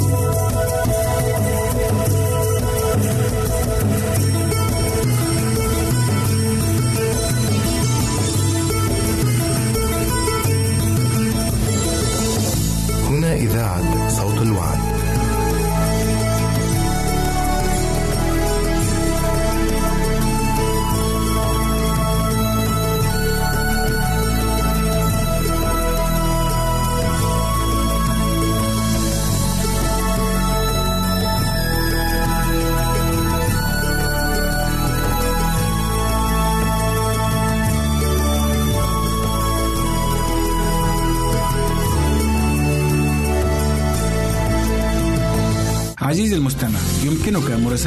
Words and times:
هنا 0.00 0.33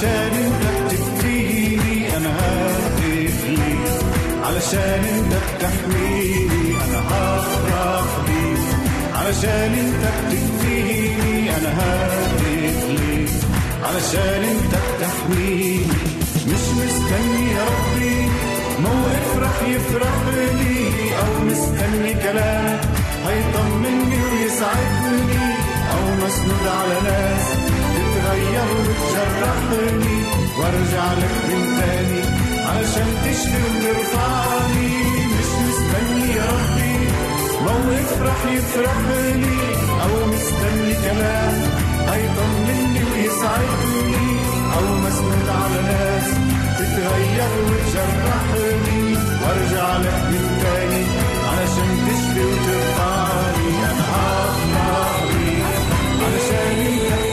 علشان 0.00 0.32
انت 0.44 0.64
بتكفيني 0.94 2.16
أنا 2.16 2.28
ههتف 2.28 3.44
ليك. 3.48 3.92
علشان 4.44 5.04
انت 5.14 5.32
بتحميني 5.34 6.74
أنا 6.84 7.00
هفرح 7.10 8.06
بيك. 8.26 8.60
علشان 9.14 9.72
انت 9.84 10.04
بتكفيني 10.26 11.56
أنا 11.56 11.68
ههتف 11.78 12.88
ليك. 12.88 13.30
علشان 13.84 14.42
انت 14.44 14.74
بتحميني. 14.74 15.86
مش 16.48 16.64
مستني 16.78 17.52
يا 17.52 17.64
ربي 17.64 18.16
موقف 18.82 19.38
رح 19.38 19.68
يفرح 19.68 20.16
لي 20.34 20.84
أو 21.18 21.44
مستني 21.44 22.14
كلام 22.14 22.80
هيطمني 23.26 24.16
ويسعدني 24.24 25.52
أو 25.92 26.26
مسنود 26.26 26.66
على 26.66 27.00
ناس. 27.04 27.79
تتغير 28.30 28.70
وتجرحني 28.78 30.22
وارجع 30.58 31.12
لك 31.12 31.34
من 31.48 31.78
تاني 31.80 32.22
علشان 32.66 33.08
تشفي 33.24 33.62
وترفعني 33.64 35.02
مش 35.34 35.48
مستني 35.62 36.34
يا 36.36 36.44
ربي 36.52 37.08
موقف 37.64 38.22
رح 38.22 38.52
يفرح 38.52 38.96
لي 39.08 39.58
أو 40.02 40.26
مستني 40.26 40.92
كلام 41.04 41.62
هيطمني 42.08 43.02
ويسعدني 43.12 44.30
أو 44.76 44.94
مسنود 44.94 45.48
على 45.48 45.82
ناس 45.82 46.28
تتغير 46.78 47.52
وتجرحني 47.66 49.14
وارجع 49.42 49.96
لك 49.96 50.20
من 50.30 50.58
تاني 50.62 51.04
علشان 51.50 51.90
تشفي 52.06 52.44
وترفعني 52.46 53.70
أنا 53.90 54.90
بيك 55.30 55.64
علشان 56.22 56.86
انت 56.86 57.29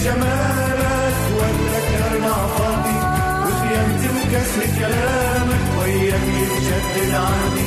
شخصك 0.00 0.16
وجمالك 0.16 1.16
واتذكر 1.36 2.12
معطاتي 2.20 2.96
وخيانتي 3.44 4.08
وكسر 4.16 4.62
كلامك 4.78 5.64
وياك 5.78 6.26
يتجدد 6.40 7.14
عندي 7.14 7.66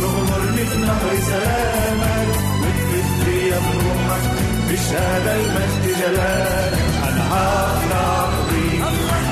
تغمرني 0.00 0.64
في 0.66 0.78
نهر 0.78 1.10
سلامك. 1.30 2.28
وتفت 2.62 3.24
فيا 3.24 3.58
بروحك 3.58 4.24
بشهادة 4.70 5.34
المجد 5.34 5.84
جلالك. 6.00 6.78
أنا 7.08 7.22
هفرح 7.32 8.30
بيك 8.50 8.82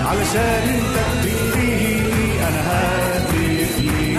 علشان 0.06 0.62
أنت 0.74 0.96
بتكفيني 1.24 2.48
أنا 2.48 2.60
ههتف 2.70 3.34
ليك 3.78 4.18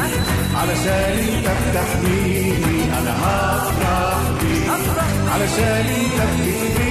علشان 0.55 1.15
أنت 1.19 1.47
بتحميني 1.61 2.83
أنا 2.99 3.13
هفرح 3.23 4.19
بيك 4.41 4.69
علشان 5.33 5.85
أنت 5.99 6.19
بتكفيني 6.31 6.90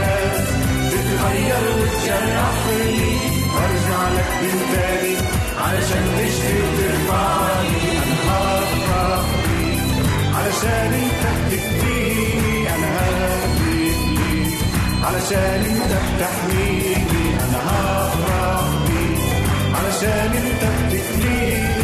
ناس 0.00 0.40
تتغير 0.92 1.64
وتجرحني 1.78 3.16
وارجع 3.54 4.08
لك 4.16 4.30
من 4.42 4.60
تاني 4.72 5.16
علشان 5.60 6.04
تشفي 6.18 6.58
وترفعني 6.62 7.80
أنا 8.02 8.32
هفرح 8.32 9.24
بيك 9.46 9.80
علشان 10.34 10.92
انت 10.92 11.24
بتكفيني 11.46 12.74
أنا 12.74 12.86
ههتف 12.86 13.60
ليك 13.66 14.58
علشان 15.04 15.60
انت 15.64 15.92
بتحميني 16.06 17.34
أنا 17.40 17.58
هفرح 17.70 18.64
بيك 18.86 19.20
علشان 19.74 20.32
انت 20.36 20.62
بتكفيني 20.64 21.79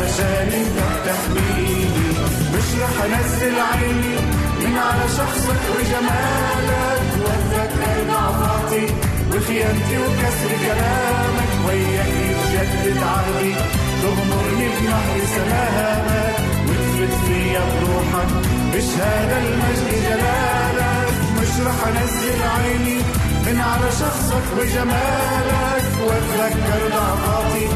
انت 0.00 0.78
بتحميني 0.92 2.08
مش 2.54 2.68
رح 2.82 2.96
انزل 3.04 3.54
عيني 3.60 4.16
من 4.60 4.78
على 4.78 5.08
شخصك 5.18 5.62
وجمالك. 5.74 7.02
واتذكر 7.24 7.96
ضعفاتي 8.10 8.86
وخيانتي 9.30 9.98
وكسر 9.98 10.52
كلامك. 10.66 11.50
وياك 11.66 12.12
يتجدد 12.30 13.02
عهدي 13.02 13.54
تغمرني 14.02 14.68
بنهر 14.68 15.18
سلامك. 15.36 16.36
وتفت 16.68 17.14
فيا 17.26 17.60
بروحك 17.60 18.30
بشهادة 18.72 19.38
المجد 19.38 19.88
جلالك. 20.06 21.12
مش 21.40 21.66
رح 21.66 21.86
انزل 21.88 22.42
عيني 22.56 22.98
من 23.46 23.60
على 23.60 23.90
شخصك 23.90 24.46
وجمالك. 24.58 25.84
واتذكر 26.06 26.80
ضعفاتي 26.94 27.66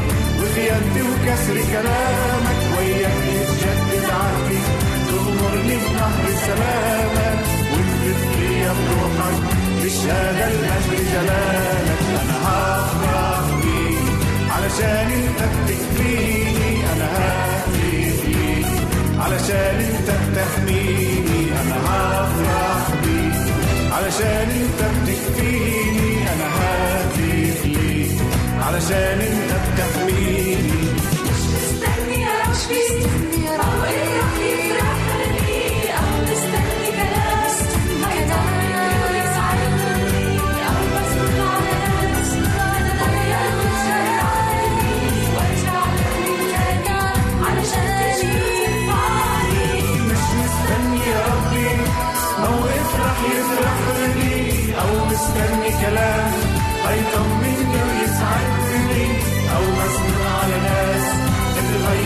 وخيانتي 0.51 1.01
وكسر 1.01 1.57
كلامك 1.71 2.59
وياك 2.77 3.23
يتجدد 3.35 4.09
عهدي 4.09 4.59
تغمرني 5.07 5.75
بنهر 5.75 6.25
سلامك 6.45 7.39
وتفت 7.71 8.19
فيا 8.37 8.73
بروحك 8.73 9.41
بشهادة 9.83 10.47
المجد 10.47 11.07
جلالك. 11.13 12.01
أنا 12.21 12.37
هفرح 12.47 13.45
بيك 13.61 14.07
علشان 14.51 15.07
أنت 15.21 15.41
بتكفيني 15.53 16.71
أنا 16.93 17.07
ههتف 17.17 18.25
ليك 18.25 18.65
علشان 19.19 19.77
أنت 19.89 20.09
بتحميني. 20.21 21.41
أنا 21.61 21.77
هفرح 21.87 22.85
بيك 23.03 23.33
علشان 23.91 24.49
أنت 24.61 24.81
بتكفيني 24.81 25.10
علشان 28.81 29.21
انت 29.21 29.51
بتحميني. 29.63 30.71
مستني 31.51 32.25
أو 32.25 33.85
رح 34.09 34.33
يفرحني 34.41 35.93
أو 35.97 36.09
مستني 36.23 36.89
كلام 36.91 37.49
أو 37.49 38.31
على 39.43 39.67
ناس 42.13 42.31
هتغير 42.33 43.53
وتشرعني 43.57 44.91
وارجع 45.35 45.81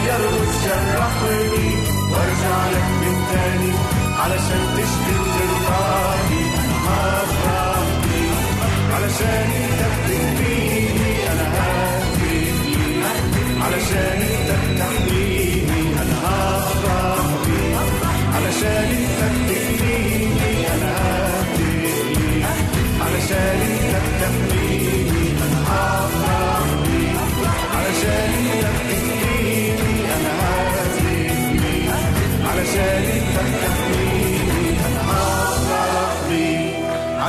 تتغير 0.06 0.34
وتجرحني 0.34 1.70
وارجع 2.12 2.70
لك 2.70 2.88
من 3.02 3.16
تاني 3.32 3.72
علشان 4.20 4.64
تشفي 4.78 5.16
وترضاني 5.20 6.46
هفرح 6.86 7.80
بيك 8.04 8.94
علشان 8.94 9.75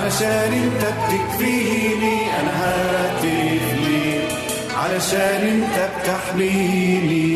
علشان 0.07 0.53
انت 0.53 0.83
بتكفيني 0.85 2.17
أنا 2.41 2.51
ههتف 2.63 3.75
ليك 3.75 4.29
علشان 4.77 5.43
انت 5.49 5.91
بتحميني. 6.01 7.36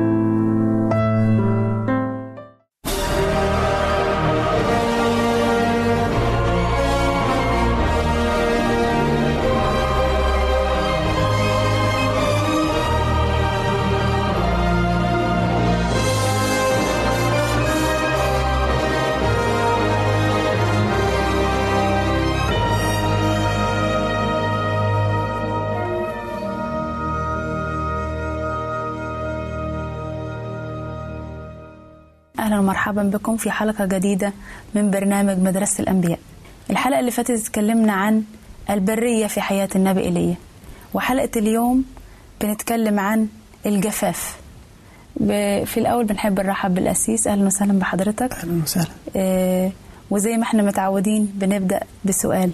أهلا 32.91 33.01
ومرحبا 33.01 33.17
بكم 33.17 33.37
في 33.37 33.51
حلقة 33.51 33.85
جديدة 33.85 34.33
من 34.75 34.91
برنامج 34.91 35.37
مدرسة 35.37 35.81
الأنبياء. 35.81 36.19
الحلقة 36.69 36.99
اللي 36.99 37.11
فاتت 37.11 37.31
اتكلمنا 37.31 37.93
عن 37.93 38.23
البرية 38.69 39.27
في 39.27 39.41
حياة 39.41 39.69
النبي 39.75 40.01
إيليا 40.01 40.35
وحلقة 40.93 41.29
اليوم 41.39 41.83
بنتكلم 42.41 42.99
عن 42.99 43.27
الجفاف. 43.65 44.35
في 45.65 45.77
الأول 45.77 46.05
بنحب 46.05 46.39
نرحب 46.39 46.73
بالأسيس 46.75 47.27
أهلا 47.27 47.45
وسهلا 47.45 47.79
بحضرتك. 47.79 48.31
أهلا 48.33 48.61
وسهلا. 48.63 48.89
آه، 49.15 49.71
وزي 50.09 50.37
ما 50.37 50.43
إحنا 50.43 50.63
متعودين 50.63 51.25
بنبدأ 51.35 51.79
بسؤال. 52.05 52.51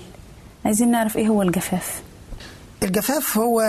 عايزين 0.66 0.92
نعرف 0.92 1.18
إيه 1.18 1.28
هو 1.28 1.42
الجفاف؟ 1.42 2.02
الجفاف 2.84 3.38
هو 3.38 3.62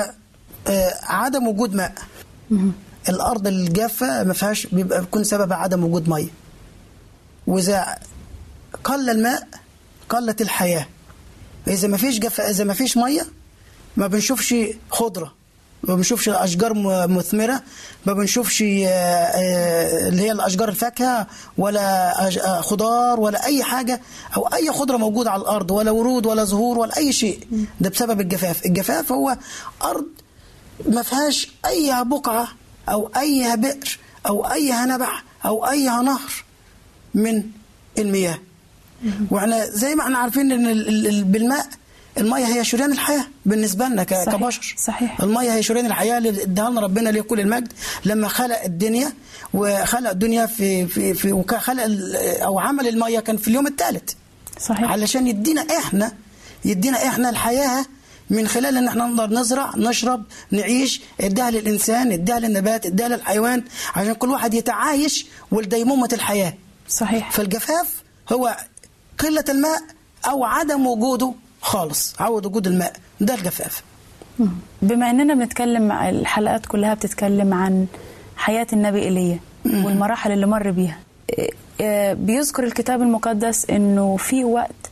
آه، 0.66 0.90
عدم 1.02 1.48
وجود 1.48 1.74
ماء. 1.74 1.92
الأرض 3.08 3.46
الجافة 3.46 4.24
ما 4.24 4.32
فيهاش 4.32 4.66
بيبقى 4.66 5.00
بيكون 5.00 5.24
سبب 5.24 5.52
عدم 5.52 5.84
وجود 5.84 6.08
مية. 6.08 6.28
وإذا 7.48 7.98
قل 8.84 9.10
الماء 9.10 9.48
قلت 10.08 10.40
الحياة. 10.40 10.86
إذا 11.68 11.88
ما 11.88 11.96
فيش 11.96 12.18
جف 12.18 12.40
إذا 12.40 12.64
ما 12.64 12.74
فيش 12.74 12.96
مية 12.96 13.26
ما 13.96 14.06
بنشوفش 14.06 14.54
خضرة. 14.90 15.34
ما 15.82 15.94
بنشوفش 15.94 16.28
أشجار 16.28 16.74
مثمرة. 17.08 17.62
ما 18.06 18.12
بنشوفش 18.12 18.62
آه، 18.62 18.86
آه، 18.86 20.08
اللي 20.08 20.22
هي 20.22 20.32
الأشجار 20.32 20.68
الفاكهة 20.68 21.26
ولا 21.58 22.26
آه، 22.28 22.60
خضار 22.60 23.20
ولا 23.20 23.44
أي 23.44 23.64
حاجة 23.64 24.00
أو 24.36 24.46
أي 24.46 24.72
خضرة 24.72 24.96
موجودة 24.96 25.30
على 25.30 25.42
الأرض 25.42 25.70
ولا 25.70 25.90
ورود 25.90 26.26
ولا 26.26 26.44
زهور 26.44 26.78
ولا 26.78 26.96
أي 26.96 27.12
شيء. 27.12 27.46
ده 27.80 27.90
بسبب 27.90 28.20
الجفاف. 28.20 28.66
الجفاف 28.66 29.12
هو 29.12 29.36
أرض 29.82 30.06
ما 30.88 31.02
فيهاش 31.02 31.48
أي 31.66 32.04
بقعة 32.04 32.48
أو 32.88 33.10
أي 33.16 33.56
بئر 33.56 33.98
أو 34.26 34.52
أي 34.52 34.72
نبع 34.72 35.20
أو 35.44 35.66
أي 35.66 35.84
نهر. 35.84 36.47
من 37.14 37.42
المياه. 37.98 38.38
وإحنا 39.30 39.66
زي 39.66 39.94
ما 39.94 40.02
إحنا 40.02 40.18
عارفين 40.18 40.52
إن 40.52 40.66
ال- 40.66 40.88
ال- 40.88 41.06
ال- 41.06 41.24
بالماء 41.24 41.66
الميه 42.18 42.46
هي 42.46 42.64
شريان 42.64 42.92
الحياة 42.92 43.24
بالنسبة 43.46 43.84
لنا 43.88 44.06
صحيح، 44.10 44.24
كبشر. 44.36 44.74
صحيح. 44.78 45.20
الميه 45.20 45.54
هي 45.54 45.62
شريان 45.62 45.86
الحياة 45.86 46.18
اللي 46.18 46.42
اداها 46.42 46.70
لنا 46.70 46.80
ربنا 46.80 47.10
ليه 47.10 47.20
كل 47.20 47.40
المجد. 47.40 47.72
لما 48.04 48.28
خلق 48.28 48.62
الدنيا 48.62 49.12
وخلق 49.54 50.10
الدنيا 50.10 50.46
في 50.46 50.86
في 50.86 51.14
في 51.14 51.32
وخلق 51.32 51.84
أو 52.42 52.58
عمل 52.58 52.88
الميه 52.88 53.20
كان 53.20 53.36
في 53.36 53.48
اليوم 53.48 53.66
الثالث. 53.66 54.10
صحيح. 54.60 54.90
علشان 54.90 55.26
يدينا 55.26 55.66
إحنا 55.78 56.12
يدينا 56.64 57.06
إحنا 57.08 57.30
الحياة 57.30 57.84
من 58.30 58.48
خلال 58.48 58.76
إن 58.76 58.88
إحنا 58.88 59.06
نقدر 59.06 59.34
نزرع 59.40 59.72
نشرب 59.76 60.24
نعيش 60.50 61.00
اديها 61.20 61.50
للانسان 61.50 62.12
اديها 62.12 62.38
للنبات 62.40 62.86
اديها 62.86 63.08
للحيوان 63.08 63.64
عشان 63.96 64.12
كل 64.12 64.28
واحد 64.30 64.54
يتعايش 64.54 65.26
ولديمومة 65.50 66.08
الحياة. 66.12 66.54
صحيح. 66.88 67.30
فالجفاف 67.30 68.02
هو 68.32 68.56
قلة 69.18 69.44
الماء 69.48 69.80
أو 70.26 70.44
عدم 70.44 70.86
وجوده 70.86 71.32
خالص 71.60 72.14
عدم 72.20 72.46
وجود 72.46 72.66
الماء. 72.66 72.92
ده 73.20 73.34
الجفاف. 73.34 73.82
بما 74.82 75.10
إننا 75.10 75.34
بنتكلم 75.34 75.92
الحلقات 75.92 76.66
كلها 76.66 76.94
بتتكلم 76.94 77.54
عن 77.54 77.86
حياة 78.36 78.66
النبي 78.72 79.02
إيليا 79.02 79.40
والمراحل 79.64 80.32
اللي 80.32 80.46
مر 80.46 80.70
بيها. 80.70 80.98
إيه، 81.38 81.50
إيه، 81.80 82.12
بيذكر 82.12 82.64
الكتاب 82.64 83.02
المقدس 83.02 83.70
إنه 83.70 84.16
في 84.16 84.44
وقت 84.44 84.90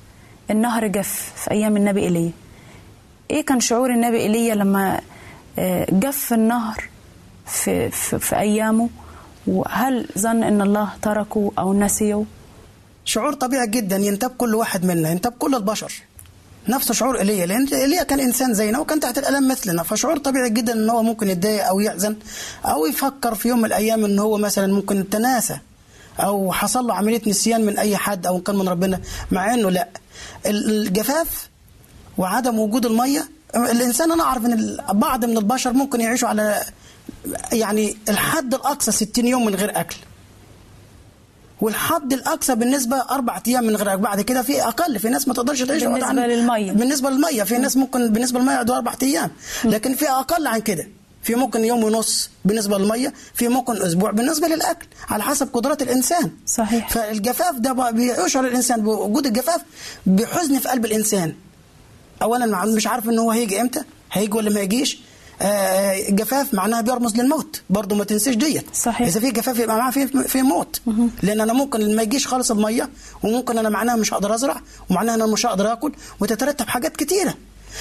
النهر 0.51 0.87
جف 0.87 1.33
في 1.37 1.51
أيام 1.51 1.77
النبي 1.77 2.01
إيليا. 2.01 2.31
إيه 3.31 3.45
كان 3.45 3.61
شعور 3.61 3.91
النبي 3.91 4.17
إيليا 4.17 4.55
لما 4.55 5.01
إيه، 5.59 5.87
جف 5.91 6.33
النهر 6.33 6.85
في, 7.47 7.91
في, 7.91 8.19
في 8.19 8.37
أيامه؟ 8.39 8.89
وهل 9.47 10.07
ظن 10.19 10.43
إن 10.43 10.63
الله 10.63 10.89
تركه 11.03 11.53
أو 11.59 11.75
نسيه؟ 11.75 12.25
شعور 13.05 13.33
طبيعي 13.35 13.67
جدا 13.67 13.97
ينتاب 13.97 14.31
كل 14.31 14.55
واحد 14.55 14.85
منا 14.85 15.11
ينتاب 15.11 15.33
كل 15.33 15.55
البشر. 15.55 15.93
نفس 16.69 16.93
شعور 16.93 17.19
ايليا 17.19 17.47
لأن 17.47 17.67
ايليا 17.73 18.03
كان 18.03 18.21
إنسان 18.21 18.55
زينا 18.55 18.79
وكان 18.79 19.01
تحت 19.01 19.19
الألم 19.19 19.49
مثلنا 19.49 19.83
فشعور 19.83 20.19
طبيعي 20.19 20.51
جدا 20.51 20.73
إن 20.73 20.91
هو 20.91 21.03
ممكن 21.03 21.29
يتضايق 21.29 21.67
أو 21.67 21.81
يحزن 21.81 22.17
أو 22.65 22.87
يفكر 22.87 23.35
في 23.35 23.49
يوم 23.49 23.59
من 23.59 23.65
الأيام 23.65 24.05
إن 24.05 24.19
هو 24.19 24.39
مثلا 24.39 24.73
ممكن 24.75 25.09
تناسى 25.11 25.59
أو 26.21 26.53
حصل 26.53 26.87
له 26.87 26.95
عملية 26.95 27.23
نسيان 27.27 27.67
من 27.67 27.79
أي 27.79 27.97
حد 27.97 28.27
أو 28.27 28.41
كان 28.41 28.57
من 28.57 28.69
ربنا 28.69 29.01
مع 29.31 29.55
إنه 29.55 29.71
لأ. 29.71 29.89
ال- 30.47 30.71
الجفاف 30.87 31.49
وعدم 32.19 32.59
وجود 32.59 32.87
المية 32.87 33.29
الإنسان 33.57 34.13
أنا 34.13 34.23
أعرف 34.25 34.45
إن 34.47 34.77
بعض 34.93 35.25
من 35.25 35.37
البشر 35.39 35.73
ممكن 35.73 36.01
يعيشوا 36.01 36.29
على 36.29 36.63
يعني 37.53 37.97
الحد 38.09 38.55
الأقصى 38.55 38.93
60 38.93 39.27
يوم 39.27 39.45
من 39.47 39.55
غير 39.55 39.81
أكل. 39.81 39.97
والحد 41.61 42.13
الأقصى 42.13 42.55
بالنسبة 42.55 42.97
أربع 42.97 43.41
أيام 43.49 43.65
من 43.65 43.77
غير 43.77 43.97
بعد 43.97 44.21
كده 44.21 44.43
في 44.43 44.63
أقل 44.63 44.99
في 44.99 45.09
ناس 45.09 45.29
ما 45.29 45.35
تقدرش 45.35 45.63
تعيش 45.63 45.83
بالنسبة 45.83 46.07
عن- 46.07 46.17
للمية. 46.19 46.73
بالنسبة 46.73 47.11
للمية 47.11 47.43
في 47.43 47.59
ناس 47.59 47.77
ممكن 47.77 48.13
بالنسبة 48.13 48.39
للمية 48.41 48.53
يقعدوا 48.53 48.77
أربع 48.77 48.95
أيام. 49.03 49.31
لكن 49.65 49.95
في 49.95 50.09
أقل 50.11 50.47
عن 50.47 50.61
كده. 50.61 50.89
في 51.23 51.35
ممكن 51.35 51.65
يوم 51.65 51.85
ونص 51.85 52.31
بالنسبة 52.45 52.79
للمية 52.79 53.13
في 53.35 53.49
ممكن 53.49 53.83
أسبوع 53.83 54.11
بالنسبة 54.11 54.49
للأكل 54.49 54.87
على 55.09 55.23
حسب 55.23 55.49
قدرات 55.53 55.83
الإنسان. 55.83 56.31
صحيح. 56.47 56.89
فالجفاف 56.91 57.55
ده 57.57 57.91
بيشعر 57.91 58.47
الإنسان. 58.47 58.81
بوجود 58.83 59.27
الجفاف 59.27 59.61
بحزن 60.07 60.59
في 60.59 60.69
قلب 60.69 60.85
الإنسان. 60.85 61.35
اولا 62.23 62.47
مع- 62.47 62.65
مش 62.65 62.87
عارف 62.87 63.09
إن 63.09 63.19
هو 63.19 63.31
هيجي 63.31 63.61
إمتى 63.61 63.81
هيجي 64.13 64.33
ولا 64.37 64.51
ما 64.51 64.61
يجيش. 64.61 64.99
جفاف 66.09 66.55
معناها 66.55 66.81
بيرمز 66.81 67.17
للموت. 67.17 67.63
برضه 67.71 67.97
ما 67.97 68.05
تنسيش 68.05 68.37
ديت. 68.37 68.65
صحيح. 68.75 69.07
إذا 69.09 69.21
في 69.21 69.31
جفاف 69.31 69.59
يبقى 69.59 69.77
معاه 69.77 69.91
في 69.91 70.07
في 70.07 70.43
موت. 70.43 70.81
لأن 71.23 71.41
أنا 71.41 71.53
ممكن 71.53 71.97
ما 71.97 72.03
يجيش 72.03 72.27
خالص 72.27 72.51
المية 72.51 72.89
وممكن 73.23 73.59
أنا 73.59 73.69
معناها 73.69 73.97
مش 73.97 74.15
هقدر 74.15 74.35
أزرع 74.35 74.61
ومعناها 74.91 75.15
أنا 75.15 75.27
مش 75.27 75.47
هقدر 75.47 75.73
آكل 75.73 75.93
وتترتب 76.21 76.69
حاجات 76.69 76.97
كتيرة. 76.97 77.35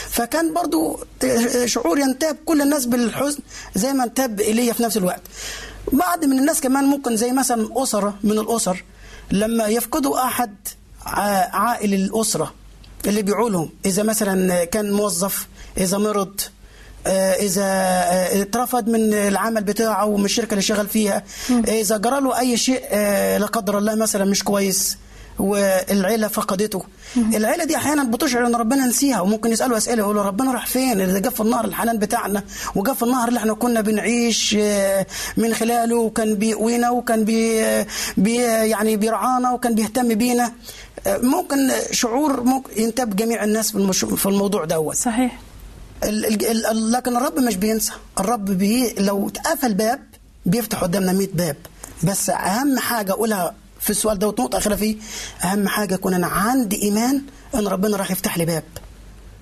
فكان 0.10 0.54
برضو 0.54 1.00
شعور 1.66 2.00
ينتاب 2.00 2.38
كل 2.46 2.62
الناس 2.62 2.86
بالحزن 2.86 3.40
زي 3.76 3.94
ما 3.94 4.04
انتاب 4.04 4.40
إيليا 4.40 4.74
في 4.74 4.84
نفس 4.84 4.98
الوقت. 4.98 5.22
بعض 5.92 6.26
من 6.26 6.40
الناس 6.40 6.62
كمان 6.62 6.84
ممكن 6.84 7.18
زي 7.18 7.32
مثلا 7.32 7.84
أسرة 7.84 8.18
من 8.24 8.40
الأسر 8.40 8.84
لما 9.32 9.68
يفقدوا 9.68 10.26
أحد 10.26 10.56
عائل 11.54 11.94
الأسرة 11.94 12.54
اللي 13.08 13.22
بيعولهم 13.22 13.70
إذا 13.86 14.04
مثلا 14.04 14.64
كان 14.66 14.92
موظف 14.92 15.48
إذا 15.78 15.98
مرض 15.98 16.42
آه، 17.08 17.34
إذا 17.34 17.64
آه، 17.64 18.42
اترفض 18.42 18.90
من 18.90 19.14
العمل 19.14 19.64
بتاعه 19.64 20.06
ومن 20.06 20.26
الشركة 20.26 20.52
اللي 20.52 20.62
شغال 20.62 20.88
فيها. 20.88 21.24
إذا 21.68 21.98
جرى 21.98 22.22
له 22.22 22.40
أي 22.40 22.58
شيء 22.58 22.82
آه، 22.92 23.38
لا 23.38 23.46
قدر 23.46 23.78
الله 23.78 23.96
مثلا 23.96 24.26
مش 24.26 24.44
كويس 24.44 24.98
والعيلة 25.40 26.28
فقدته. 26.28 26.84
العيلة 27.18 27.64
دي 27.64 27.76
أحيانا 27.76 28.04
بتشعر 28.04 28.48
إن 28.48 28.56
ربنا 28.56 28.86
نسيها 28.86 29.22
وممكن 29.22 29.52
يسألوا 29.52 29.78
أسئلة 29.78 30.04
يقولوا 30.04 30.24
ربنا 30.24 30.52
راح 30.52 30.66
فين؟ 30.68 31.02
اللي 31.02 31.20
جاب 31.20 31.32
في 31.32 31.42
النهر 31.42 31.66
الحنان 31.66 32.00
بتاعنا 32.00 32.44
وجاب 32.76 32.96
في 32.96 33.04
النهر 33.04 33.28
اللي 33.28 33.40
إحنا 33.40 33.54
كنا 33.54 33.82
بنعيش 33.82 34.56
آه، 34.60 35.06
من 35.38 35.54
خلاله 35.54 35.96
وكان 35.96 36.36
بيقوينا 36.36 36.90
وكان 36.90 37.26
بي 37.26 37.66
بي 38.18 38.36
يعني 38.44 38.98
بيرعانا 38.98 39.52
وكان 39.52 39.76
بيهتم 39.76 40.14
بينا. 40.14 40.52
آه، 41.08 41.18
ممكن 41.18 41.72
شعور 41.92 42.44
ممكن 42.44 42.82
ينتاب 42.82 43.16
جميع 43.16 43.44
الناس 43.44 43.72
في 43.92 44.26
الموضوع 44.26 44.66
دوت. 44.66 44.96
صحيح. 44.96 45.40
لكن 46.04 47.18
الرب 47.18 47.40
مش 47.40 47.56
بينسى. 47.56 47.92
الرب 48.20 48.46
بي 48.46 48.94
لو 48.98 49.28
اتقفل 49.28 49.74
باب 49.74 50.00
بيفتح 50.46 50.82
قدامنا 50.84 51.12
100 51.12 51.28
باب. 51.34 51.56
بس 52.04 52.30
أهم 52.30 52.80
حاجة 52.80 53.12
أقولها 53.12 53.56
في 53.82 53.90
السؤال 53.90 54.20
ده 54.20 54.28
ونقطه 54.28 54.58
اخيره 54.58 54.76
فيه 54.76 54.96
أهم 55.44 55.68
حاجة 55.68 55.94
يكون 55.94 56.14
أنا 56.14 56.28
عندي 56.28 56.84
إيمان 56.84 57.22
إن 57.56 57.68
ربنا 57.68 57.98
راح 57.98 58.12
يفتح 58.12 58.38
لي 58.38 58.46
باب. 58.46 58.64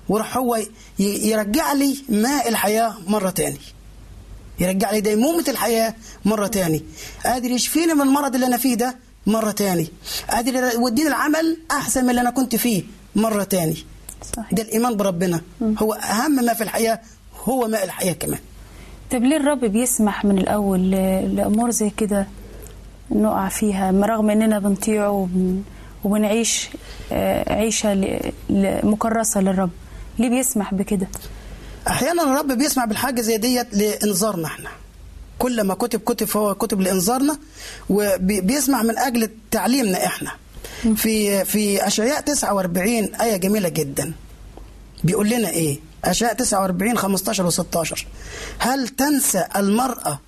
وراح 0.08 0.36
هو 0.36 0.58
يرجع 0.98 1.72
لي 1.72 1.96
ماء 2.08 2.48
الحياة 2.48 2.94
مرة 3.06 3.30
تاني. 3.30 3.58
يرجع 4.60 4.90
لي 4.90 5.00
ديمومة 5.00 5.44
الحياة 5.48 5.94
مرة 6.24 6.46
تاني. 6.46 6.82
قادر 7.24 7.50
يشفيني 7.50 7.94
من 7.94 8.00
المرض 8.02 8.34
اللي 8.34 8.46
أنا 8.46 8.56
فيه 8.56 8.74
ده 8.74 8.96
مرة 9.26 9.50
تاني. 9.50 9.88
قادر 10.30 10.54
يوديني 10.74 11.08
العمل 11.08 11.58
أحسن 11.70 12.04
من 12.04 12.10
اللي 12.10 12.20
أنا 12.20 12.30
كنت 12.30 12.56
فيه 12.56 12.82
مرة 13.16 13.44
تاني. 13.44 13.76
صحيح. 14.36 14.54
ده 14.54 14.62
الإيمان 14.62 14.96
بربنا. 14.96 15.40
هو 15.78 15.92
أهم 15.92 16.44
ما 16.44 16.54
في 16.54 16.62
الحياة 16.64 17.00
هو 17.44 17.68
ماء 17.68 17.84
الحياة 17.84 18.12
كمان. 18.12 18.38
طب 19.10 19.22
ليه 19.22 19.36
الرب 19.36 19.60
بيسمح 19.64 20.24
من 20.24 20.38
الأول 20.38 20.80
ل- 20.80 21.36
لأمور 21.36 21.70
زي 21.70 21.90
كده 21.90 22.26
نقع 23.10 23.48
فيها؟ 23.48 23.90
رغم 23.90 24.30
إننا 24.30 24.58
بنطيعه 24.58 25.10
وبن 25.10 25.62
وبنعيش 26.04 26.68
آه، 27.12 27.52
عيشة 27.52 27.94
ل- 27.94 28.80
مكرسة 28.86 29.40
للرب 29.40 29.70
ليه 30.18 30.28
بيسمح 30.28 30.74
بكده؟ 30.74 31.08
أحيانا 31.88 32.22
الرب 32.22 32.52
بيسمع 32.58 32.84
بالحاجة 32.84 33.20
زي 33.20 33.36
ديت 33.38 33.74
لإنذارنا 33.74 34.46
إحنا. 34.46 34.70
كل 35.38 35.60
ما 35.62 35.74
كتب 35.74 36.00
كتب 36.00 36.26
فهو 36.26 36.54
كتب 36.54 36.80
لإنذارنا 36.80 37.38
وبيسمع 37.90 38.82
من 38.82 38.98
أجل 38.98 39.28
تعليمنا 39.50 40.06
إحنا. 40.06 40.30
في 40.96 41.44
في 41.44 41.86
أشعياء 41.86 42.20
49 42.20 43.14
آية 43.14 43.36
جميلة 43.36 43.68
جدا. 43.68 44.12
بيقول 45.04 45.28
لنا 45.28 45.48
إيه؟ 45.48 45.78
أشعياء 46.04 46.34
49 46.34 46.98
15 46.98 47.50
و16 47.50 48.04
هل 48.58 48.88
تنسى 48.88 49.44
المرأة 49.56 50.20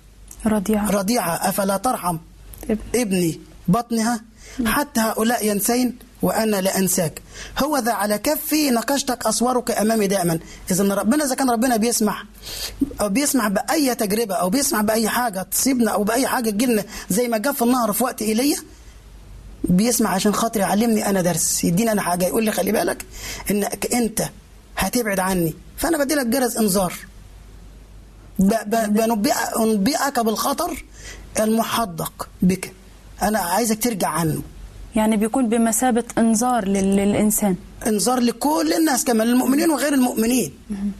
رضيعة. 0.45 0.91
رضيعة 0.91 1.49
أفلا 1.49 1.77
ترحم؟ 1.77 2.17
ابن. 2.69 2.79
ابني 2.95 3.39
بطنها؟ 3.67 4.21
حتى 4.65 4.99
هؤلاء 4.99 5.45
ينسين؟ 5.47 5.95
وأنا 6.21 6.61
لا 6.61 6.77
أنساك. 6.77 7.21
هو 7.63 7.77
ذا 7.77 7.91
على 7.91 8.17
كفي 8.17 8.69
نقشتك 8.69 9.25
أسوارك 9.25 9.71
أمامي 9.71 10.07
دائما. 10.07 10.39
إذا 10.71 10.95
ربنا 10.95 11.25
إذا 11.25 11.35
كان 11.35 11.49
ربنا 11.49 11.77
بيسمح 11.77 12.25
أو 13.01 13.09
بيسمح 13.09 13.47
بأي 13.47 13.95
تجربة 13.95 14.35
أو 14.35 14.49
بيسمح 14.49 14.81
بأي 14.81 15.09
حاجة 15.09 15.41
تصيبنا 15.41 15.91
أو 15.91 16.03
بأي 16.03 16.27
حاجة 16.27 16.49
تجيلنا 16.49 16.83
زي 17.09 17.27
ما 17.27 17.37
جاب 17.37 17.55
في 17.55 17.61
النهر 17.61 17.93
في 17.93 18.03
وقت 18.03 18.21
إيليا 18.21 18.57
بيسمع 19.69 20.09
عشان 20.09 20.33
خاطر 20.33 20.59
يعلمني 20.59 21.09
أنا 21.09 21.21
درس. 21.21 21.63
يديني 21.63 21.91
أنا 21.91 22.01
حاجة 22.01 22.25
يقول 22.25 22.43
لي 22.45 22.51
خلي 22.51 22.71
بالك 22.71 23.05
إنك 23.51 23.93
أنت 23.93 24.21
هتبعد 24.77 25.19
عني. 25.19 25.53
فأنا 25.77 25.97
بدي 26.03 26.15
لك 26.15 26.25
جرس 26.25 26.57
إنذار. 26.57 26.93
ب- 28.39 28.53
ب- 28.67 28.93
بنبئ- 28.97 29.59
أنبئك 29.59 30.19
بالخطر 30.19 30.83
المحدق 31.39 32.29
بك. 32.41 32.73
أنا 33.21 33.39
عايزك 33.39 33.83
ترجع 33.83 34.07
عنه. 34.07 34.41
يعني 34.95 35.17
بيكون 35.17 35.49
بمثابة 35.49 36.03
إنذار 36.17 36.67
لل- 36.67 36.95
للإنسان. 36.95 37.55
إنذار 37.87 38.19
لكل 38.19 38.73
الناس 38.77 39.03
كمان 39.03 39.27
المؤمنين 39.27 39.69
وغير 39.71 39.93
المؤمنين. 39.93 40.53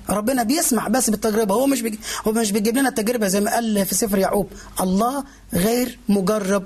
ربنا 0.10 0.44
بيسمع 0.44 0.88
بس 0.88 1.10
بالتجربة. 1.10 1.56
هو 1.56 1.68
مش. 1.68 1.84
هو 2.28 2.32
مش 2.32 2.52
بيجيب 2.52 2.78
لنا 2.78 2.90
التجربة 2.90 3.28
زي 3.28 3.42
ما 3.42 3.52
قال 3.54 3.86
في 3.86 3.96
سفر 3.96 4.18
يعقوب. 4.18 4.48
الله 4.82 5.24
غير 5.54 6.00
مجرب. 6.10 6.64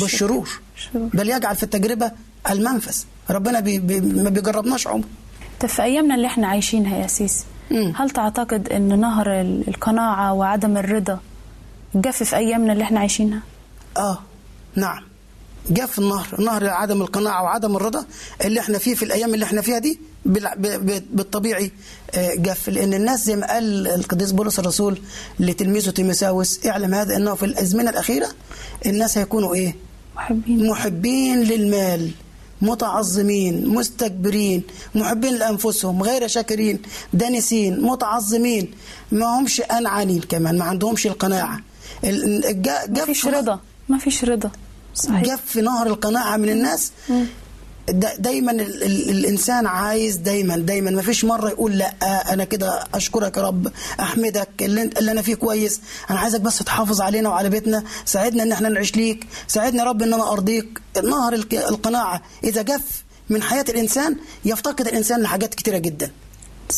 بالشرور 0.00 0.48
شرور. 0.76 1.08
بل 1.14 1.28
يجعل 1.28 1.56
في 1.56 1.62
التجربة 1.62 2.12
المنفذ 2.50 2.96
ربنا 3.30 3.60
بي... 3.60 3.78
بي... 3.78 4.00
ما 4.00 4.30
بيجربناش 4.30 4.86
عمر 4.86 5.04
طب 5.60 5.68
في 5.68 5.82
أيامنا 5.82 6.14
اللي 6.14 6.26
إحنا 6.26 6.46
عايشينها 6.46 6.96
يا 6.98 7.06
سيس 7.06 7.44
مم. 7.70 7.92
هل 7.96 8.10
تعتقد 8.10 8.68
أن 8.68 9.00
نهر 9.00 9.40
ال- 9.40 9.68
القناعة 9.68 10.32
وعدم 10.32 10.76
الرضا 10.76 11.18
جف 11.94 12.22
في 12.22 12.36
أيامنا 12.36 12.72
اللي 12.72 12.84
إحنا 12.84 13.00
عايشينها؟ 13.00 13.40
آه 13.96 14.18
نعم 14.74 15.02
في 15.86 15.98
النهر 15.98 16.26
نهر 16.40 16.68
عدم 16.68 17.02
القناعة 17.02 17.42
وعدم 17.42 17.76
الرضا 17.76 18.04
اللي 18.44 18.60
إحنا 18.60 18.78
فيه 18.78 18.94
في 18.94 19.04
الأيام 19.04 19.34
اللي 19.34 19.44
إحنا 19.44 19.60
فيها 19.62 19.78
دي 19.78 20.00
بالطبيعي 21.12 21.72
آه، 22.14 22.34
جف 22.34 22.68
لأن 22.68 22.94
الناس 22.94 23.24
زي 23.24 23.36
ما 23.36 23.46
قال 23.46 23.88
القديس 23.88 24.32
بولس 24.32 24.58
الرسول 24.58 24.98
لتلميذه 25.40 25.90
تيموساوس 25.90 26.66
اعلم 26.66 26.94
هذا 26.94 27.16
أنه 27.16 27.34
في 27.34 27.44
الأزمنة 27.44 27.90
الأخيرة 27.90 28.28
الناس 28.86 29.18
هيكونوا 29.18 29.54
إيه 29.54 29.74
محبين. 30.16 30.66
محبين 30.70 31.42
للمال 31.42 32.10
متعظمين 32.62 33.68
مستكبرين 33.68 34.62
محبين 34.94 35.34
لأنفسهم 35.34 36.02
غير 36.02 36.26
شاكرين 36.28 36.82
دانسين 37.12 37.80
متعظمين. 37.80 38.70
ما 39.12 39.38
همش 39.38 39.60
انعانين 39.60 40.20
كمان 40.20 40.58
ما 40.58 40.64
عندهمش 40.64 41.06
القناعة. 41.06 41.60
ما 42.04 42.10
جف- 42.92 43.04
فيش 43.04 43.26
رضا 43.26 43.60
ما 43.88 43.98
فيش 43.98 44.24
رضا. 44.24 44.50
صحيح. 44.94 45.22
جف 45.22 45.56
نهر 45.56 45.86
القناعة 45.86 46.36
من 46.36 46.48
الناس. 46.48 46.92
دا 47.08 47.26
دايما 48.18 48.52
ال 48.52 48.82
ال 48.82 49.10
الإنسان 49.10 49.66
عايز 49.66 50.16
دايما 50.16 50.56
دايما. 50.56 50.90
ما 50.90 51.02
فيش 51.02 51.24
مرة 51.24 51.48
يقول 51.48 51.78
لا 51.78 51.94
أنا 52.32 52.44
كده 52.44 52.84
أشكرك 52.94 53.36
يا 53.36 53.42
رب 53.42 53.72
أحمدك 54.00 54.48
اللي, 54.60 54.82
أنا 54.82 55.22
فيه 55.22 55.34
كويس. 55.34 55.80
أنا 56.10 56.18
عايزك 56.18 56.40
بس 56.40 56.58
تحافظ 56.58 57.00
علينا 57.00 57.28
وعلى 57.28 57.48
بيتنا 57.48 57.84
ساعدنا 58.04 58.42
إن 58.42 58.52
إحنا 58.52 58.68
نعيش 58.68 58.96
ليك 58.96 59.26
ساعدنا 59.48 59.82
يا 59.82 59.88
رب 59.88 60.02
إن 60.02 60.12
أنا 60.14 60.32
أرضيك. 60.32 60.80
نهر 61.04 61.34
القناعة 61.52 62.22
إذا 62.44 62.62
جف 62.62 63.04
من 63.30 63.42
حياة 63.42 63.64
الإنسان 63.68 64.16
يفتقد 64.44 64.88
الإنسان 64.88 65.20
لحاجات 65.22 65.54
كتيرة 65.54 65.78
جدا. 65.78 66.10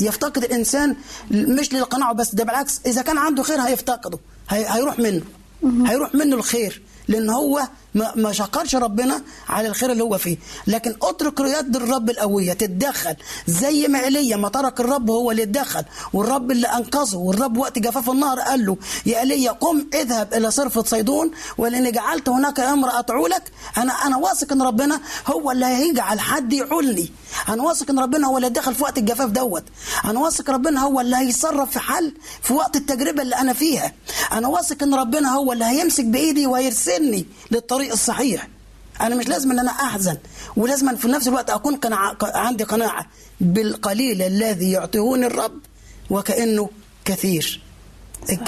يفتقد 0.00 0.44
الإنسان 0.44 0.96
مش 1.30 1.72
للقناعة 1.72 2.12
بس 2.14 2.34
ده 2.34 2.44
بالعكس. 2.44 2.80
إذا 2.86 3.02
كان 3.02 3.18
عنده 3.18 3.42
خير 3.42 3.60
هيفتقده 3.60 4.18
هي 4.50 4.66
هيروح 4.68 4.98
منه. 4.98 5.22
هيروح 5.86 6.14
منه 6.14 6.36
الخير 6.36 6.82
لأن 7.08 7.30
هو 7.30 7.60
ما 8.16 8.32
شكرش 8.32 8.74
ربنا 8.74 9.22
على 9.48 9.68
الخير 9.68 9.92
اللي 9.92 10.02
هو 10.02 10.18
فيه. 10.18 10.36
لكن 10.66 10.94
اترك 11.02 11.40
يد 11.40 11.76
الرب 11.76 12.10
القوية 12.10 12.52
تتدخل. 12.52 13.16
زي 13.46 13.88
ما 13.88 14.04
إيليا 14.04 14.36
ما 14.36 14.48
ترك 14.48 14.80
الرب 14.80 15.10
هو 15.10 15.30
اللي 15.30 15.42
اتدخل. 15.42 15.84
والرب 16.12 16.50
اللي 16.50 16.66
أنقذه. 16.66 17.16
والرب 17.16 17.56
وقت 17.56 17.78
جفاف 17.78 18.10
النهر 18.10 18.40
قال 18.40 18.66
له 18.66 18.76
يا 19.06 19.20
إيليا 19.20 19.52
قم 19.52 19.86
اذهب 19.94 20.34
إلى 20.34 20.50
صرفة 20.50 20.82
صيدون. 20.82 21.30
ولأني 21.58 21.90
جعلت 21.90 22.28
هناك 22.28 22.60
امرأة 22.60 23.00
تعولك 23.00 23.52
أنا 23.76 23.92
أنا 23.92 24.16
واثق 24.16 24.52
إن 24.52 24.62
ربنا 24.62 25.00
هو 25.26 25.50
اللي 25.50 25.66
هيجعل 25.66 26.20
حد 26.20 26.52
يعولني 26.52 27.12
أنا 27.48 27.62
واثق 27.62 27.90
إن 27.90 27.98
ربنا 27.98 28.26
هو 28.26 28.36
اللي 28.36 28.48
دخل 28.48 28.74
في 28.74 28.82
وقت 28.82 28.98
الجفاف 28.98 29.30
دوت. 29.30 29.64
أنا 30.04 30.20
واثق 30.20 30.50
ربنا 30.50 30.80
هو 30.80 31.00
اللي 31.00 31.16
هيتصرف 31.16 31.70
في 31.70 31.78
حل 31.78 32.14
في 32.42 32.52
وقت 32.52 32.76
التجربة 32.76 33.22
اللي 33.22 33.36
أنا 33.36 33.52
فيها. 33.52 33.92
أنا 34.32 34.48
واثق 34.48 34.82
إن 34.82 34.94
ربنا 34.94 35.34
هو 35.34 35.52
اللي 35.52 35.64
هيمسك 35.64 36.04
بإيدي 36.04 36.46
وهيرسلني 36.46 37.26
للطريق 37.50 37.85
الصحيح. 37.92 38.48
أنا 39.00 39.14
مش 39.14 39.28
لازم 39.28 39.50
إن 39.50 39.58
أنا 39.58 39.70
أحزن 39.70 40.16
ولازم 40.56 40.96
في 40.96 41.08
نفس 41.08 41.28
الوقت 41.28 41.50
أكون 41.50 41.76
قناعة 41.76 42.16
عندي 42.22 42.64
قناعة 42.64 43.06
بالقليل 43.40 44.22
الذي 44.22 44.70
يعطيهوني 44.70 45.26
الرب 45.26 45.58
وكأنه 46.10 46.70
كثير. 47.04 47.60